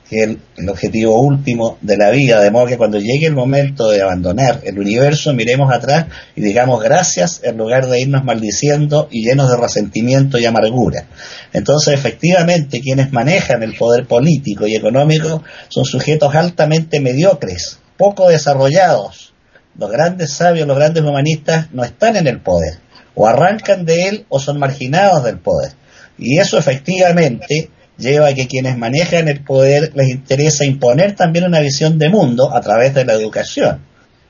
que 0.09 0.23
es 0.23 0.37
el, 0.57 0.69
objetivo 0.69 1.21
último 1.21 1.79
de 1.81 1.97
la 1.97 2.11
vida, 2.11 2.41
de 2.41 2.51
modo 2.51 2.67
que 2.67 2.77
cuando 2.77 2.99
llegue 2.99 3.27
el 3.27 3.35
momento 3.35 3.89
de 3.89 4.03
abandonar 4.03 4.61
el 4.65 4.79
universo, 4.79 5.33
miremos 5.33 5.73
atrás 5.73 6.07
y 6.37 6.43
digamos 6.43 6.83
gracias 6.83 7.41
en 7.43 7.57
lugar 7.57 7.87
de 7.87 8.01
irnos 8.01 8.25
maldiciendo 8.25 9.09
y 9.11 9.25
llenos 9.25 9.51
de 9.51 9.57
resentimiento 9.57 10.39
y 10.39 10.45
amargura. 10.45 11.07
Entonces, 11.53 11.95
efectivamente, 11.95 12.81
quienes 12.81 13.13
manejan 13.13 13.63
el 13.63 13.75
poder 13.75 14.07
político 14.07 14.67
y 14.67 14.75
económico 14.75 15.43
son 15.69 15.85
sujetos 15.85 16.35
altamente 16.35 17.01
mediocres, 17.01 17.79
poco 17.97 18.29
desarrollados. 18.29 19.33
Los 19.77 19.91
grandes 19.91 20.31
sabios, 20.31 20.69
los 20.69 20.77
grandes 20.77 21.03
humanistas 21.03 21.73
no 21.73 21.83
están 21.83 22.17
en 22.17 22.29
el 22.29 22.41
poder, 22.41 22.79
o 23.15 23.27
arrancan 23.27 23.85
de 23.85 24.09
él 24.09 24.27
o 24.29 24.39
son 24.39 24.59
marginados 24.59 25.25
del 25.25 25.39
poder. 25.39 25.73
Y 26.19 26.39
eso 26.39 26.59
efectivamente 26.59 27.71
lleva 27.97 28.29
a 28.29 28.35
que 28.35 28.47
quienes 28.47 28.77
manejan 28.77 29.29
el 29.29 29.41
poder 29.43 29.93
les 29.95 30.09
interesa 30.09 30.65
imponer 30.65 31.15
también 31.15 31.45
una 31.45 31.61
visión 31.61 31.99
de 31.99 32.09
mundo 32.09 32.55
a 32.55 32.61
través 32.61 32.95
de 32.95 33.05
la 33.05 33.15
educación. 33.15 33.81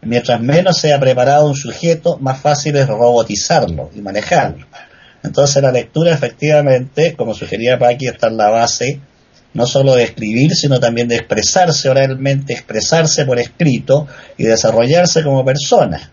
Mientras 0.03 0.41
menos 0.41 0.79
sea 0.79 1.01
preparado 1.01 1.47
un 1.47 1.57
sujeto, 1.57 2.19
más 2.19 2.41
fácil 2.41 2.77
es 2.77 2.87
robotizarlo 2.87 3.91
y 3.95 4.01
manejarlo. 4.01 4.67
Entonces 5.23 5.63
la 5.63 5.73
lectura 5.73 6.13
efectivamente, 6.13 7.15
como 7.17 7.33
sugería 7.33 7.79
Paqui, 7.79 8.07
está 8.07 8.29
en 8.29 8.37
la 8.37 8.51
base 8.51 9.01
no 9.55 9.67
solo 9.67 9.95
de 9.95 10.03
escribir, 10.03 10.55
sino 10.55 10.81
también 10.81 11.09
de 11.09 11.15
expresarse 11.15 11.89
oralmente, 11.89 12.53
expresarse 12.53 13.25
por 13.25 13.39
escrito 13.39 14.07
y 14.37 14.45
desarrollarse 14.45 15.23
como 15.23 15.45
persona. 15.45 16.13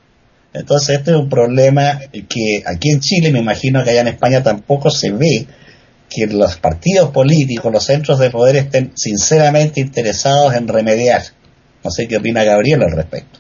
Entonces 0.54 1.00
este 1.00 1.12
es 1.12 1.18
un 1.18 1.28
problema 1.28 2.00
que 2.12 2.64
aquí 2.66 2.92
en 2.92 3.00
Chile, 3.00 3.32
me 3.32 3.40
imagino 3.40 3.84
que 3.84 3.90
allá 3.90 4.02
en 4.02 4.10
España 4.10 4.44
tampoco 4.44 4.90
se 4.92 5.12
ve, 5.12 5.48
que 6.12 6.28
los 6.28 6.58
partidos 6.58 7.10
políticos, 7.12 7.72
los 7.72 7.86
centros 7.86 8.20
de 8.20 8.30
poder 8.30 8.58
estén 8.58 8.92
sinceramente 8.96 9.80
interesados 9.80 10.54
en 10.54 10.68
remediar. 10.68 11.22
No 11.84 11.90
sé 11.90 12.08
qué 12.08 12.18
opina 12.18 12.44
Gabriel 12.44 12.84
al 12.84 12.92
respecto. 12.92 13.40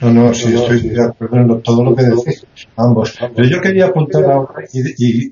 No, 0.00 0.10
no, 0.10 0.32
sí, 0.32 0.54
estoy 0.54 0.88
de 0.88 1.04
acuerdo 1.04 1.36
en 1.36 1.62
todo 1.62 1.84
lo 1.84 1.94
que 1.94 2.04
decís 2.04 2.46
ambos. 2.76 3.14
Pero 3.34 3.48
yo 3.48 3.60
quería 3.60 3.86
apuntar 3.86 4.24
ahora 4.24 4.64
y, 4.72 5.30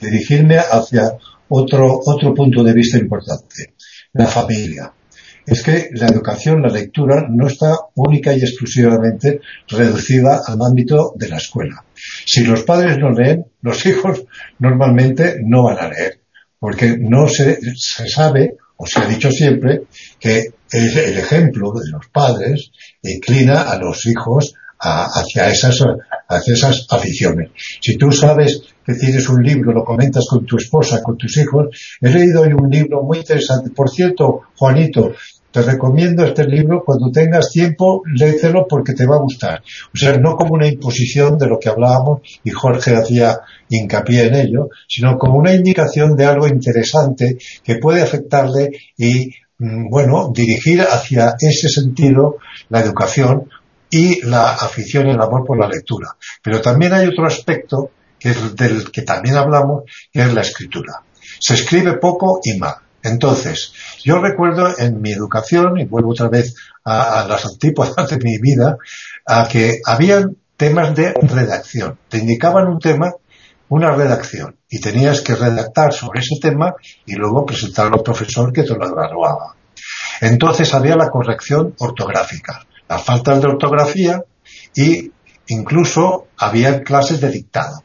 dirigirme 0.00 0.58
hacia 0.58 1.16
otro, 1.48 2.00
otro 2.04 2.34
punto 2.34 2.62
de 2.62 2.72
vista 2.72 2.98
importante, 2.98 3.74
la 4.12 4.26
familia. 4.26 4.92
Es 5.44 5.62
que 5.62 5.90
la 5.94 6.06
educación, 6.06 6.62
la 6.62 6.68
lectura, 6.68 7.26
no 7.28 7.48
está 7.48 7.76
única 7.96 8.32
y 8.32 8.40
exclusivamente 8.40 9.40
reducida 9.68 10.40
al 10.46 10.58
ámbito 10.62 11.14
de 11.16 11.28
la 11.28 11.36
escuela. 11.36 11.84
Si 11.94 12.44
los 12.44 12.62
padres 12.62 12.98
no 12.98 13.10
leen, 13.10 13.46
los 13.60 13.84
hijos 13.86 14.24
normalmente 14.58 15.36
no 15.44 15.64
van 15.64 15.78
a 15.78 15.88
leer 15.88 16.21
porque 16.62 16.96
no 16.96 17.26
se, 17.26 17.58
se 17.74 18.08
sabe, 18.08 18.56
o 18.76 18.86
se 18.86 19.00
ha 19.00 19.06
dicho 19.06 19.32
siempre, 19.32 19.82
que 20.20 20.46
el, 20.70 21.18
ejemplo 21.18 21.72
de 21.72 21.90
los 21.90 22.06
padres 22.06 22.70
inclina 23.02 23.62
a 23.62 23.76
los 23.78 24.06
hijos 24.06 24.54
hacia 24.78 25.48
esas, 25.48 25.76
hacia 26.28 26.54
esas 26.54 26.86
aficiones. 26.88 27.50
Si 27.80 27.96
tú 27.96 28.12
sabes 28.12 28.62
que 28.86 28.94
tienes 28.94 29.28
un 29.28 29.42
libro, 29.42 29.72
lo 29.72 29.84
comentas 29.84 30.24
con 30.30 30.46
tu 30.46 30.56
esposa, 30.56 31.02
con 31.02 31.16
tus 31.16 31.36
hijos, 31.36 31.66
he 32.00 32.08
leído 32.08 32.42
hoy 32.42 32.52
un 32.52 32.70
libro 32.70 33.02
muy 33.02 33.18
interesante. 33.18 33.70
Por 33.70 33.90
cierto, 33.90 34.42
Juanito, 34.56 35.14
te 35.52 35.62
recomiendo 35.62 36.24
este 36.24 36.44
libro, 36.44 36.82
cuando 36.84 37.10
tengas 37.10 37.50
tiempo, 37.50 38.02
léetelo 38.06 38.66
porque 38.66 38.94
te 38.94 39.06
va 39.06 39.16
a 39.16 39.20
gustar. 39.20 39.62
O 39.94 39.96
sea, 39.96 40.16
no 40.16 40.34
como 40.34 40.54
una 40.54 40.66
imposición 40.66 41.36
de 41.38 41.46
lo 41.46 41.58
que 41.58 41.68
hablábamos, 41.68 42.22
y 42.42 42.50
Jorge 42.50 42.96
hacía 42.96 43.40
hincapié 43.68 44.26
en 44.26 44.34
ello, 44.34 44.70
sino 44.88 45.18
como 45.18 45.38
una 45.38 45.54
indicación 45.54 46.16
de 46.16 46.24
algo 46.24 46.48
interesante 46.48 47.36
que 47.62 47.76
puede 47.76 48.02
afectarle 48.02 48.70
y, 48.96 49.30
mm, 49.58 49.90
bueno, 49.90 50.32
dirigir 50.34 50.80
hacia 50.80 51.34
ese 51.38 51.68
sentido 51.68 52.36
la 52.70 52.80
educación 52.80 53.48
y 53.90 54.22
la 54.22 54.52
afición 54.52 55.06
y 55.06 55.10
el 55.10 55.20
amor 55.20 55.44
por 55.44 55.58
la 55.58 55.68
lectura. 55.68 56.16
Pero 56.42 56.62
también 56.62 56.94
hay 56.94 57.06
otro 57.06 57.26
aspecto 57.26 57.90
del 58.56 58.90
que 58.90 59.02
también 59.02 59.36
hablamos, 59.36 59.84
que 60.10 60.22
es 60.22 60.32
la 60.32 60.40
escritura. 60.40 61.02
Se 61.38 61.54
escribe 61.54 61.98
poco 61.98 62.40
y 62.42 62.58
mal. 62.58 62.74
Entonces, 63.02 63.72
yo 64.02 64.20
recuerdo 64.20 64.78
en 64.78 65.00
mi 65.00 65.12
educación, 65.12 65.78
y 65.78 65.84
vuelvo 65.84 66.12
otra 66.12 66.28
vez 66.28 66.54
a, 66.84 67.26
las 67.28 67.44
antípodas 67.44 68.08
de 68.08 68.18
mi 68.18 68.38
vida, 68.38 68.76
a 69.26 69.48
que 69.48 69.80
habían 69.84 70.36
temas 70.56 70.94
de 70.94 71.12
redacción. 71.12 71.98
Te 72.08 72.18
indicaban 72.18 72.68
un 72.68 72.78
tema, 72.78 73.12
una 73.68 73.90
redacción, 73.92 74.56
y 74.68 74.80
tenías 74.80 75.20
que 75.20 75.34
redactar 75.34 75.92
sobre 75.92 76.20
ese 76.20 76.36
tema 76.40 76.74
y 77.04 77.14
luego 77.14 77.44
presentarlo 77.44 77.96
al 77.96 78.02
profesor 78.02 78.52
que 78.52 78.62
te 78.62 78.74
lo 78.74 78.86
evaluaba. 78.86 79.56
Entonces 80.20 80.72
había 80.74 80.96
la 80.96 81.10
corrección 81.10 81.74
ortográfica, 81.78 82.64
las 82.88 83.02
faltas 83.02 83.40
de 83.40 83.48
ortografía 83.48 84.22
y 84.74 85.10
incluso 85.48 86.28
había 86.38 86.82
clases 86.82 87.20
de 87.20 87.30
dictado. 87.30 87.82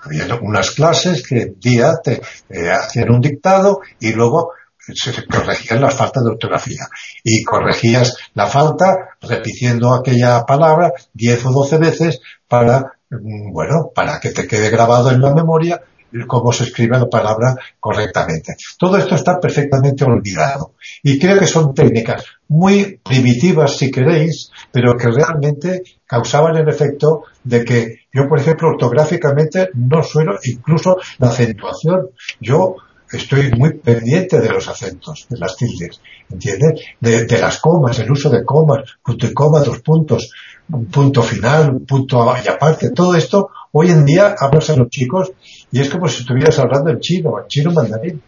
Había 0.00 0.26
unas 0.40 0.70
clases 0.72 1.26
que 1.26 1.54
día 1.58 1.94
te 2.02 2.20
eh, 2.50 2.70
hacían 2.70 3.10
un 3.10 3.20
dictado 3.20 3.80
y 4.00 4.12
luego 4.12 4.52
se 4.94 5.26
corregían 5.26 5.80
las 5.80 5.94
faltas 5.94 6.24
de 6.24 6.30
ortografía. 6.30 6.86
Y 7.22 7.42
corregías 7.44 8.16
la 8.34 8.46
falta 8.46 9.16
repitiendo 9.20 9.94
aquella 9.94 10.44
palabra 10.44 10.92
10 11.12 11.46
o 11.46 11.52
12 11.52 11.78
veces 11.78 12.20
para, 12.46 12.92
mm, 13.10 13.52
bueno, 13.52 13.90
para 13.94 14.20
que 14.20 14.30
te 14.30 14.46
quede 14.46 14.70
grabado 14.70 15.10
en 15.10 15.20
la 15.20 15.34
memoria 15.34 15.80
cómo 16.26 16.52
se 16.52 16.64
escribe 16.64 16.98
la 16.98 17.08
palabra 17.08 17.54
correctamente. 17.78 18.56
Todo 18.78 18.96
esto 18.96 19.14
está 19.14 19.38
perfectamente 19.38 20.04
olvidado. 20.04 20.74
Y 21.02 21.18
creo 21.18 21.38
que 21.38 21.46
son 21.46 21.74
técnicas 21.74 22.24
muy 22.48 23.00
primitivas 23.04 23.76
si 23.76 23.90
queréis, 23.90 24.50
pero 24.72 24.96
que 24.96 25.08
realmente 25.08 25.82
causaban 26.06 26.56
el 26.56 26.68
efecto 26.68 27.24
de 27.44 27.64
que 27.64 27.96
yo, 28.12 28.26
por 28.28 28.40
ejemplo, 28.40 28.68
ortográficamente 28.68 29.68
no 29.74 30.02
suelo, 30.02 30.38
incluso 30.44 30.96
la 31.18 31.28
acentuación, 31.28 32.08
yo 32.40 32.76
estoy 33.12 33.50
muy 33.52 33.74
pendiente 33.74 34.40
de 34.40 34.48
los 34.48 34.68
acentos, 34.68 35.26
de 35.28 35.38
las 35.38 35.56
tildes, 35.56 36.00
¿entiendes? 36.30 36.80
De, 37.00 37.38
las 37.38 37.58
comas, 37.58 37.98
el 37.98 38.10
uso 38.10 38.28
de 38.30 38.44
comas, 38.44 38.84
punto 39.02 39.26
y 39.26 39.32
coma, 39.32 39.60
dos 39.60 39.80
puntos, 39.80 40.30
un 40.70 40.86
punto 40.86 41.22
final, 41.22 41.70
un 41.70 41.86
punto 41.86 42.34
y 42.44 42.48
aparte, 42.48 42.90
todo 42.90 43.14
esto, 43.14 43.50
hoy 43.72 43.90
en 43.90 44.04
día 44.04 44.34
hablas 44.38 44.70
a 44.70 44.76
los 44.76 44.88
chicos 44.90 45.32
y 45.72 45.80
es 45.80 45.88
como 45.88 46.08
si 46.08 46.20
estuvieras 46.20 46.58
hablando 46.58 46.90
en 46.90 47.00
chino, 47.00 47.38
en 47.40 47.48
chino 47.48 47.72
mandarín. 47.72 48.22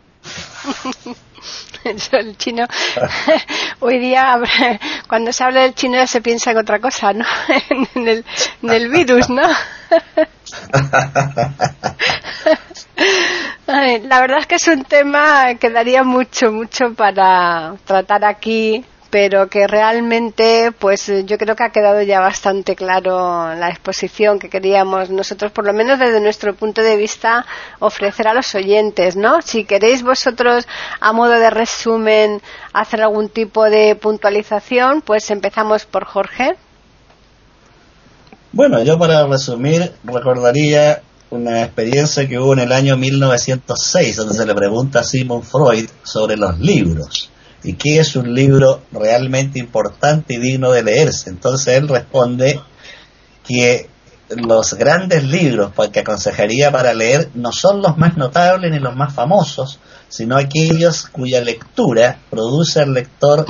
el 1.85 2.37
chino 2.37 2.67
hoy 3.81 3.99
día 3.99 4.39
cuando 5.09 5.33
se 5.33 5.45
habla 5.45 5.63
del 5.63 5.75
chino 5.75 6.07
se 6.07 6.21
piensa 6.21 6.51
en 6.51 6.59
otra 6.59 6.79
cosa 6.79 7.15
no 7.15 7.25
en 7.95 8.23
el 8.71 8.91
virus 8.91 9.31
no 9.31 9.49
la 13.67 14.21
verdad 14.21 14.39
es 14.39 14.47
que 14.47 14.55
es 14.57 14.69
un 14.69 14.85
tema 14.85 15.55
que 15.57 15.71
daría 15.71 16.05
mucho, 16.05 16.53
mucho 16.53 16.95
para 16.95 17.75
tratar 17.85 18.25
aquí, 18.25 18.85
pero 19.11 19.49
que 19.49 19.67
realmente, 19.67 20.73
pues 20.73 21.13
yo 21.25 21.37
creo 21.37 21.57
que 21.57 21.65
ha 21.65 21.71
quedado 21.71 22.01
ya 22.03 22.21
bastante 22.21 22.77
claro 22.77 23.55
la 23.55 23.69
exposición 23.69 24.39
que 24.39 24.49
queríamos 24.49 25.11
nosotros, 25.11 25.53
por 25.53 25.67
lo 25.67 25.73
menos 25.73 25.99
desde 25.99 26.21
nuestro 26.21 26.55
punto 26.55 26.83
de 26.83 26.97
vista, 26.97 27.45
ofrecer 27.81 28.29
a 28.29 28.35
los 28.35 28.55
oyentes, 28.55 29.17
¿no? 29.17 29.43
Si 29.43 29.65
queréis 29.65 30.03
vosotros, 30.03 30.67
a 31.01 31.13
modo 31.13 31.33
de 31.33 31.51
resumen, 31.51 32.41
hacer 32.73 33.03
algún 33.03 33.29
tipo 33.29 33.65
de 33.65 33.97
puntualización, 33.97 35.03
pues 35.03 35.31
empezamos 35.31 35.87
por 35.87 36.05
Jorge. 36.05 36.57
Bueno, 38.53 38.83
yo 38.83 38.99
para 38.99 39.25
resumir 39.29 39.93
recordaría 40.03 41.03
una 41.31 41.63
experiencia 41.63 42.27
que 42.27 42.37
hubo 42.37 42.53
en 42.55 42.59
el 42.59 42.73
año 42.73 42.97
1906, 42.97 44.17
donde 44.17 44.35
se 44.35 44.45
le 44.45 44.55
pregunta 44.57 45.01
a 45.01 45.05
Sigmund 45.05 45.45
Freud 45.45 45.89
sobre 46.03 46.37
los 46.37 46.59
libros 46.59 47.31
y 47.63 47.75
qué 47.75 48.01
es 48.01 48.17
un 48.17 48.35
libro 48.35 48.83
realmente 48.91 49.61
importante 49.61 50.35
y 50.35 50.39
digno 50.39 50.73
de 50.73 50.83
leerse. 50.83 51.31
Entonces 51.31 51.77
él 51.77 51.87
responde 51.87 52.61
que 53.47 53.89
los 54.31 54.75
grandes 54.75 55.23
libros 55.23 55.71
que 55.93 56.01
aconsejaría 56.01 56.73
para 56.73 56.93
leer 56.93 57.31
no 57.35 57.53
son 57.53 57.81
los 57.81 57.97
más 57.99 58.17
notables 58.17 58.73
ni 58.73 58.81
los 58.81 58.97
más 58.97 59.15
famosos, 59.15 59.79
sino 60.09 60.37
aquellos 60.37 61.07
cuya 61.07 61.41
lectura 61.41 62.19
produce 62.29 62.81
al 62.81 62.95
lector 62.95 63.47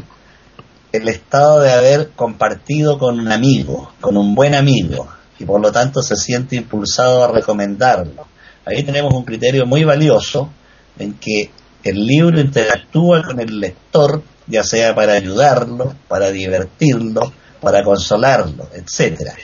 el 0.93 1.09
estado 1.09 1.61
de 1.61 1.73
haber 1.73 2.11
compartido 2.11 2.99
con 2.99 3.21
un 3.21 3.31
amigo, 3.31 3.93
con 4.01 4.17
un 4.17 4.35
buen 4.35 4.55
amigo, 4.55 5.09
y 5.39 5.45
por 5.45 5.61
lo 5.61 5.71
tanto 5.73 6.03
se 6.03 6.17
siente 6.17 6.57
impulsado 6.57 7.25
a 7.25 7.33
recomendarlo. 7.33 8.27
Ahí 8.65 8.83
tenemos 8.83 9.15
un 9.15 9.25
criterio 9.25 9.67
muy 9.67 9.85
valioso 9.85 10.51
en 10.99 11.15
que 11.15 11.51
el 11.83 12.07
libro 12.07 12.41
interactúa 12.41 13.23
con 13.23 13.41
el 13.41 13.59
lector, 13.59 14.23
ya 14.47 14.63
sea 14.63 14.95
para 14.95 15.15
ayudarlo, 15.15 15.95
para 16.09 16.31
divertirlo, 16.31 17.33
para 17.61 17.83
consolarlo, 17.83 18.69
etcétera. 18.75 19.35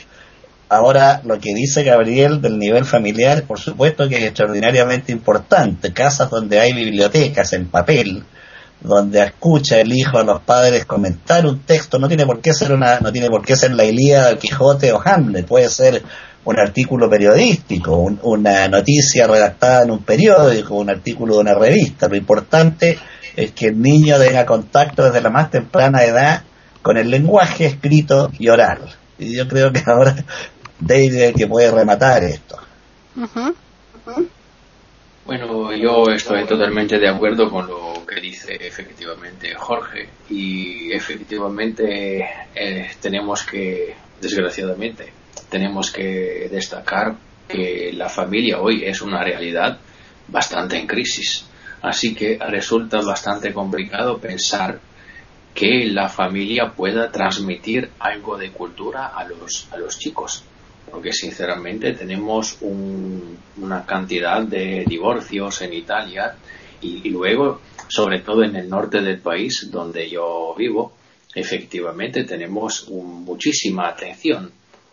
Ahora, 0.69 1.23
lo 1.25 1.39
que 1.39 1.55
dice 1.55 1.85
Gabriel 1.85 2.43
del 2.43 2.59
nivel 2.59 2.85
familiar, 2.85 3.45
por 3.45 3.61
supuesto 3.61 4.09
que 4.09 4.17
es 4.17 4.25
extraordinariamente 4.25 5.13
importante. 5.13 5.93
Casas 5.93 6.29
donde 6.29 6.59
hay 6.59 6.73
bibliotecas 6.73 7.53
en 7.53 7.69
papel, 7.69 8.25
donde 8.81 9.23
escucha 9.23 9.81
el 9.81 9.93
hijo 9.93 10.19
a 10.19 10.25
los 10.25 10.41
padres 10.43 10.85
comentar 10.85 11.47
un 11.47 11.61
texto, 11.61 11.99
no 11.99 12.09
tiene 12.09 12.27
por 12.27 12.41
qué 12.41 12.53
ser 12.53 12.73
una, 12.73 13.01
no 13.01 13.13
tiene 13.13 13.29
por 13.29 13.45
qué 13.45 13.57
ser 13.57 13.73
la 13.73 13.85
Ilíada, 13.85 14.39
Quijote 14.39 14.93
o 14.93 15.01
Hamlet, 15.05 15.47
puede 15.47 15.69
ser 15.69 16.03
un 16.45 16.59
artículo 16.61 17.11
periodístico, 17.11 17.97
una 18.23 18.69
noticia 18.69 19.27
redactada 19.27 19.83
en 19.83 19.91
un 19.91 20.05
periódico, 20.05 20.77
un 20.77 20.91
artículo 20.91 21.35
de 21.35 21.41
una 21.41 21.55
revista. 21.55 22.09
Lo 22.09 22.17
importante 22.17 22.99
es 23.35 23.51
que 23.51 23.67
el 23.67 23.83
niño 23.83 24.17
tenga 24.19 24.47
contacto 24.47 25.05
desde 25.05 25.21
la 25.21 25.31
más 25.31 25.51
temprana 25.51 26.05
edad 26.05 26.43
con 26.83 26.97
el 26.97 27.11
lenguaje 27.11 27.67
escrito 27.67 28.31
y 28.39 28.49
oral. 28.49 28.79
Y 29.19 29.35
yo 29.35 29.49
creo 29.49 29.73
que 29.73 29.83
ahora 29.87 30.15
David 30.79 31.15
es 31.15 31.23
el 31.31 31.35
que 31.35 31.49
puede 31.49 31.71
rematar 31.73 32.23
esto. 32.23 32.59
Bueno, 35.27 35.75
yo 35.75 36.05
estoy 36.15 36.45
totalmente 36.45 37.01
de 37.01 37.09
acuerdo 37.09 37.51
con 37.51 37.67
lo 37.67 38.07
que 38.07 38.21
dice 38.21 38.55
efectivamente 38.61 39.57
Jorge 39.57 40.09
y 40.31 40.93
efectivamente 40.93 42.25
eh, 42.55 42.91
tenemos 43.01 43.45
que, 43.45 43.97
desgraciadamente, 44.21 45.13
tenemos 45.49 45.91
que 45.91 46.49
destacar 46.49 47.17
que 47.49 47.91
la 47.93 48.09
familia 48.09 48.61
hoy 48.61 48.85
es 48.85 49.03
una 49.03 49.25
realidad 49.25 49.81
bastante 50.29 50.79
en 50.79 50.87
crisis. 50.87 51.45
Así 51.83 52.15
que 52.15 52.39
resulta 52.49 53.01
bastante 53.01 53.53
complicado 53.53 54.19
pensar 54.19 54.79
que 55.53 55.87
la 55.87 56.09
familia 56.09 56.73
pueda 56.73 57.11
transmitir 57.11 57.91
algo 57.99 58.39
de 58.39 58.53
cultura 58.53 59.09
a 59.09 59.25
los, 59.25 59.67
a 59.73 59.77
los 59.77 59.99
chicos 59.99 60.45
porque 60.97 61.13
sinceramente 61.13 61.93
tenemos 61.93 62.57
una 62.63 63.85
cantidad 63.85 64.41
de 64.41 64.83
divorcios 64.89 65.61
en 65.61 65.75
Italia 65.75 66.35
y, 66.81 67.11
luego, 67.11 67.61
sobre 67.87 68.21
todo 68.21 68.43
en 68.43 68.57
el 68.57 68.67
norte 68.67 69.03
del 69.03 69.19
país 69.19 69.69
donde 69.71 70.09
yo 70.09 70.55
vivo, 70.57 70.95
efectivamente 71.35 72.25
tenemos 72.25 72.89
muchísima 72.89 73.89
atención 73.89 74.51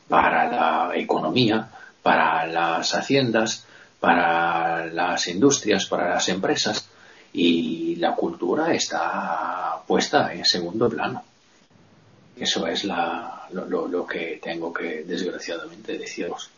para 0.09 0.51
la 0.51 0.91
economía, 0.93 1.69
para 2.01 2.47
las 2.47 2.93
haciendas, 2.95 3.65
para 4.01 4.87
las 4.87 5.25
industrias, 5.29 5.85
para 5.85 6.09
las 6.09 6.27
empresas 6.27 6.85
y 7.31 7.95
la 7.95 8.13
cultura 8.13 8.73
está 8.73 9.81
puesta 9.87 10.33
en 10.33 10.43
segundo 10.43 10.89
plano. 10.89 11.23
Eso 12.35 12.67
es 12.67 12.83
lo, 13.53 14.05
que 14.05 14.39
tengo 14.41 14.73
que, 14.73 15.03
desgraciadamente, 15.03 15.97
deciros. 15.97 16.49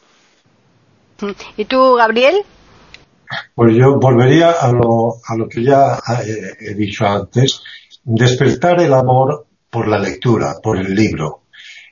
¿Y 1.58 1.66
tú, 1.66 1.96
Gabriel? 1.96 2.42
Pues 3.54 3.76
yo 3.76 3.98
volvería 4.00 4.52
a 4.52 4.72
lo, 4.72 5.16
a 5.26 5.36
lo 5.36 5.48
que 5.48 5.64
ya 5.64 6.00
he 6.60 6.74
dicho 6.74 7.06
antes, 7.06 7.62
despertar 8.04 8.82
el 8.82 8.94
amor 8.94 9.46
por 9.70 9.88
la 9.88 10.00
lectura, 10.00 10.56
por 10.62 10.78
el 10.78 10.94
libro. 10.94 11.42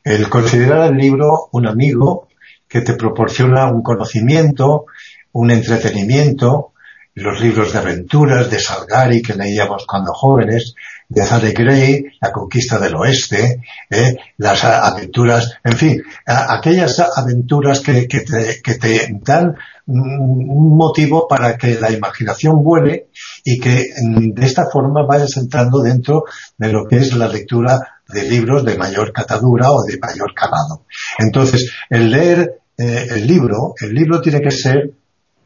El 0.04 0.30
considerar 0.30 0.92
el 0.92 0.98
libro 0.98 1.50
un 1.54 1.68
amigo 1.68 2.28
que 2.68 2.82
te 2.82 2.94
proporciona 2.94 3.72
un 3.72 3.82
conocimiento, 3.82 4.86
un 5.34 5.52
entretenimiento, 5.52 6.74
los 7.16 7.40
libros 7.42 7.72
de 7.72 7.80
aventuras 7.80 8.50
de 8.50 8.60
Salgari 8.60 9.22
que 9.22 9.36
leíamos 9.36 9.86
cuando 9.86 10.14
jóvenes, 10.14 10.74
de 11.10 11.26
Zade 11.26 11.52
Grey, 11.52 12.06
La 12.22 12.32
conquista 12.32 12.80
del 12.80 12.96
oeste, 12.96 13.62
eh, 13.90 14.16
las 14.38 14.64
aventuras, 14.64 15.60
en 15.64 15.78
fin, 15.78 16.04
aquellas 16.26 17.00
aventuras 17.00 17.80
que, 17.82 18.08
que, 18.08 18.22
te, 18.22 18.62
que 18.64 18.76
te 18.76 19.20
dan 19.22 19.56
un 19.86 20.78
motivo 20.78 21.28
para 21.28 21.58
que 21.58 21.80
la 21.80 21.92
imaginación 21.92 22.64
vuele 22.64 23.10
y 23.44 23.60
que 23.60 23.90
mm, 24.02 24.34
de 24.34 24.46
esta 24.46 24.70
forma 24.72 25.06
vayas 25.06 25.36
entrando 25.38 25.82
dentro 25.82 26.24
de 26.58 26.72
lo 26.72 26.86
que 26.88 26.98
es 26.98 27.14
la 27.16 27.28
lectura 27.28 27.80
de 28.08 28.24
libros 28.24 28.64
de 28.66 28.78
mayor 28.78 29.12
catadura 29.12 29.72
o 29.72 29.84
de 29.84 29.98
mayor 29.98 30.34
calado. 30.34 30.86
Entonces, 31.20 31.72
el 31.90 32.12
leer 32.12 32.62
eh, 32.78 33.08
el 33.12 33.28
libro, 33.28 33.76
el 33.80 33.94
libro 33.94 34.22
tiene 34.22 34.42
que 34.42 34.52
ser 34.52 34.92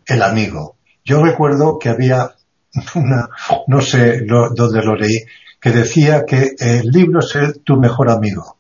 el 0.06 0.22
amigo. 0.22 0.78
Yo 1.04 1.22
recuerdo 1.24 1.78
que 1.78 1.90
había 1.90 2.32
una, 2.96 3.30
no 3.68 3.82
sé 3.82 4.22
dónde 4.26 4.82
lo 4.84 4.96
leí, 4.96 5.24
que 5.60 5.72
decía 5.72 6.24
que 6.26 6.52
el 6.60 6.88
libro 6.88 7.20
es 7.20 7.62
tu 7.64 7.78
mejor 7.78 8.12
amigo, 8.12 8.58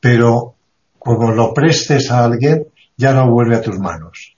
pero 0.00 0.54
como 0.98 1.32
lo 1.32 1.52
prestes 1.52 2.10
a 2.10 2.24
alguien, 2.24 2.66
ya 2.96 3.12
no 3.12 3.30
vuelve 3.30 3.56
a 3.56 3.62
tus 3.62 3.78
manos. 3.78 4.36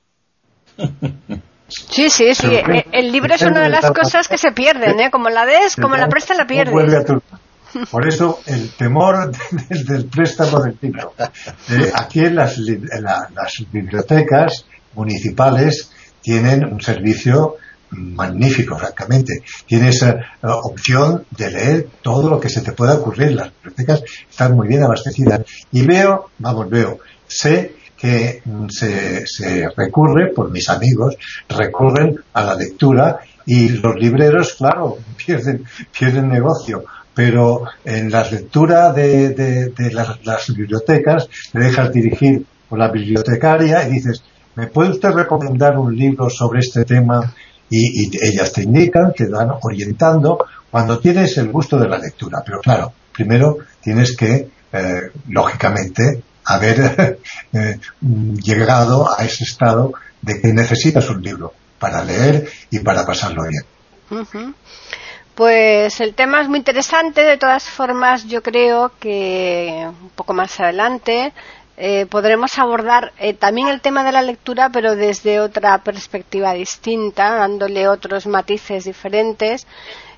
Sí, 1.69 2.11
sí, 2.11 2.35
sí. 2.35 2.49
El, 2.93 3.13
libro 3.13 3.35
es 3.35 3.43
una 3.43 3.61
de 3.61 3.69
las 3.69 3.91
cosas 3.93 4.29
que 4.29 4.39
se 4.39 4.53
pierden, 4.53 4.99
¿eh? 5.01 5.11
Como 5.11 5.29
la 5.29 5.47
des, 5.47 5.77
como 5.77 5.97
la 5.97 6.09
prestas, 6.09 6.37
la 6.37 6.47
pierdes. 6.47 6.75
Por 7.91 8.09
eso 8.09 8.41
el 8.47 8.71
temor 8.73 9.31
del, 9.71 10.07
préstamo 10.07 10.61
del 10.61 10.77
libro. 10.81 11.15
Eh, 11.71 11.93
aquí 11.95 12.21
en 12.21 12.35
las, 12.35 12.59
las 12.59 13.65
bibliotecas 13.71 14.67
municipales 14.95 15.91
tienen 16.21 16.65
un 16.65 16.81
servicio 16.81 17.57
magnífico, 17.91 18.79
francamente. 18.79 19.43
Tienes 19.67 20.03
eh, 20.03 20.17
opción 20.43 21.25
de 21.31 21.51
leer 21.51 21.89
todo 22.03 22.29
lo 22.29 22.41
que 22.41 22.49
se 22.49 22.61
te 22.61 22.73
pueda 22.73 22.95
ocurrir. 22.95 23.33
Las 23.33 23.53
bibliotecas 23.53 24.03
están 24.29 24.55
muy 24.55 24.69
bien 24.69 24.83
abastecidas. 24.83 25.41
Y 25.73 25.87
veo, 25.87 26.31
vamos, 26.39 26.69
veo, 26.71 26.99
sé 27.27 27.77
que 27.97 28.43
mm, 28.45 28.69
se, 28.69 29.69
recurre, 29.77 30.33
por 30.35 30.51
mis 30.51 30.69
amigos, 30.69 31.17
recurren 31.49 32.19
a 32.33 32.45
la 32.45 32.55
lectura 32.55 33.21
y 33.45 33.69
los 33.69 33.97
libreros, 33.97 34.55
claro, 34.55 34.99
pierden, 35.17 35.65
pierden 35.97 36.29
negocio 36.29 36.85
pero 37.13 37.65
en 37.85 38.11
la 38.11 38.23
lectura 38.31 38.93
de, 38.93 39.31
de, 39.31 39.93
las, 39.93 40.25
las, 40.25 40.55
bibliotecas 40.55 41.29
te 41.53 41.59
dejas 41.59 41.93
dirigir 41.93 42.47
por 42.69 42.79
la 42.79 42.91
bibliotecaria 42.91 43.87
y 43.87 43.93
dices, 43.93 44.23
¿me 44.55 44.69
puede 44.69 44.91
usted 44.91 45.11
recomendar 45.11 45.77
un 45.77 45.95
libro 45.95 46.31
sobre 46.31 46.61
este 46.61 46.85
tema 46.85 47.35
y, 47.71 48.11
ellas 48.21 48.53
te 48.53 48.63
indican, 48.63 49.13
te 49.15 49.29
dan 49.29 49.51
orientando 49.63 50.45
cuando 50.71 50.99
tienes 50.99 51.39
el 51.39 51.51
gusto 51.51 51.79
de 51.79 51.89
la 51.89 51.99
lectura. 51.99 52.43
Pero 52.45 52.61
claro, 52.61 52.93
primero 53.13 53.59
tienes 53.81 54.17
que, 54.17 54.49
eh, 54.73 55.01
lógicamente, 55.29 56.23
haber 56.45 57.19
eh, 57.53 57.79
llegado 58.43 59.09
a 59.17 59.25
ese 59.25 59.45
estado 59.45 59.93
de 60.21 60.41
que 60.41 60.53
necesitas 60.53 61.09
un 61.09 61.23
libro 61.23 61.53
para 61.79 62.05
leer 62.05 62.49
y 62.71 62.81
para 62.81 63.07
pasarlo 63.07 63.43
bien. 63.49 64.55
Pues 65.35 66.01
el 66.01 66.15
tema 66.15 66.43
es 66.43 66.49
muy 66.49 66.59
interesante, 66.59 67.23
de 67.23 67.39
todas 67.39 67.65
formas 67.65 68.27
yo 68.27 68.43
creo 68.43 68.93
que 69.01 69.87
un 69.89 70.11
poco 70.11 70.35
más 70.35 70.59
adelante 70.61 71.33
eh, 71.83 72.05
podremos 72.05 72.59
abordar 72.59 73.15
eh, 73.19 73.33
también 73.33 73.69
el 73.69 73.81
tema 73.81 74.05
de 74.05 74.13
la 74.13 74.21
lectura, 74.21 74.69
pero 74.71 74.97
desde 74.97 75.41
otra 75.41 75.79
perspectiva 75.79 76.53
distinta, 76.53 77.37
dándole 77.37 77.89
otros 77.89 78.27
matices 78.27 78.85
diferentes 78.85 79.67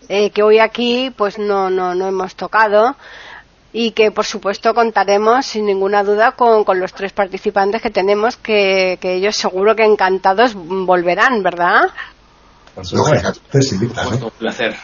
eh, 0.09 0.31
que 0.31 0.43
hoy 0.43 0.59
aquí 0.59 1.13
pues 1.17 1.39
no, 1.39 1.71
no, 1.71 1.95
no 1.95 2.09
hemos 2.09 2.35
tocado 2.35 2.97
y 3.73 3.93
que 3.93 4.11
por 4.11 4.27
supuesto 4.27 4.75
contaremos 4.75 5.47
sin 5.47 5.67
ninguna 5.67 6.03
duda 6.03 6.33
con, 6.33 6.65
con 6.65 6.81
los 6.81 6.93
tres 6.95 7.13
participantes 7.13 7.81
que 7.81 7.91
tenemos 7.91 8.37
que, 8.37 8.99
que, 9.01 9.15
ellos 9.15 9.37
seguro 9.37 9.77
que 9.77 9.85
encantados 9.85 10.55
volverán, 10.55 11.45
¿verdad? 11.45 11.91
Por 12.75 12.85
supuesto, 12.85 13.35
un 13.53 14.31
placer. 14.37 14.75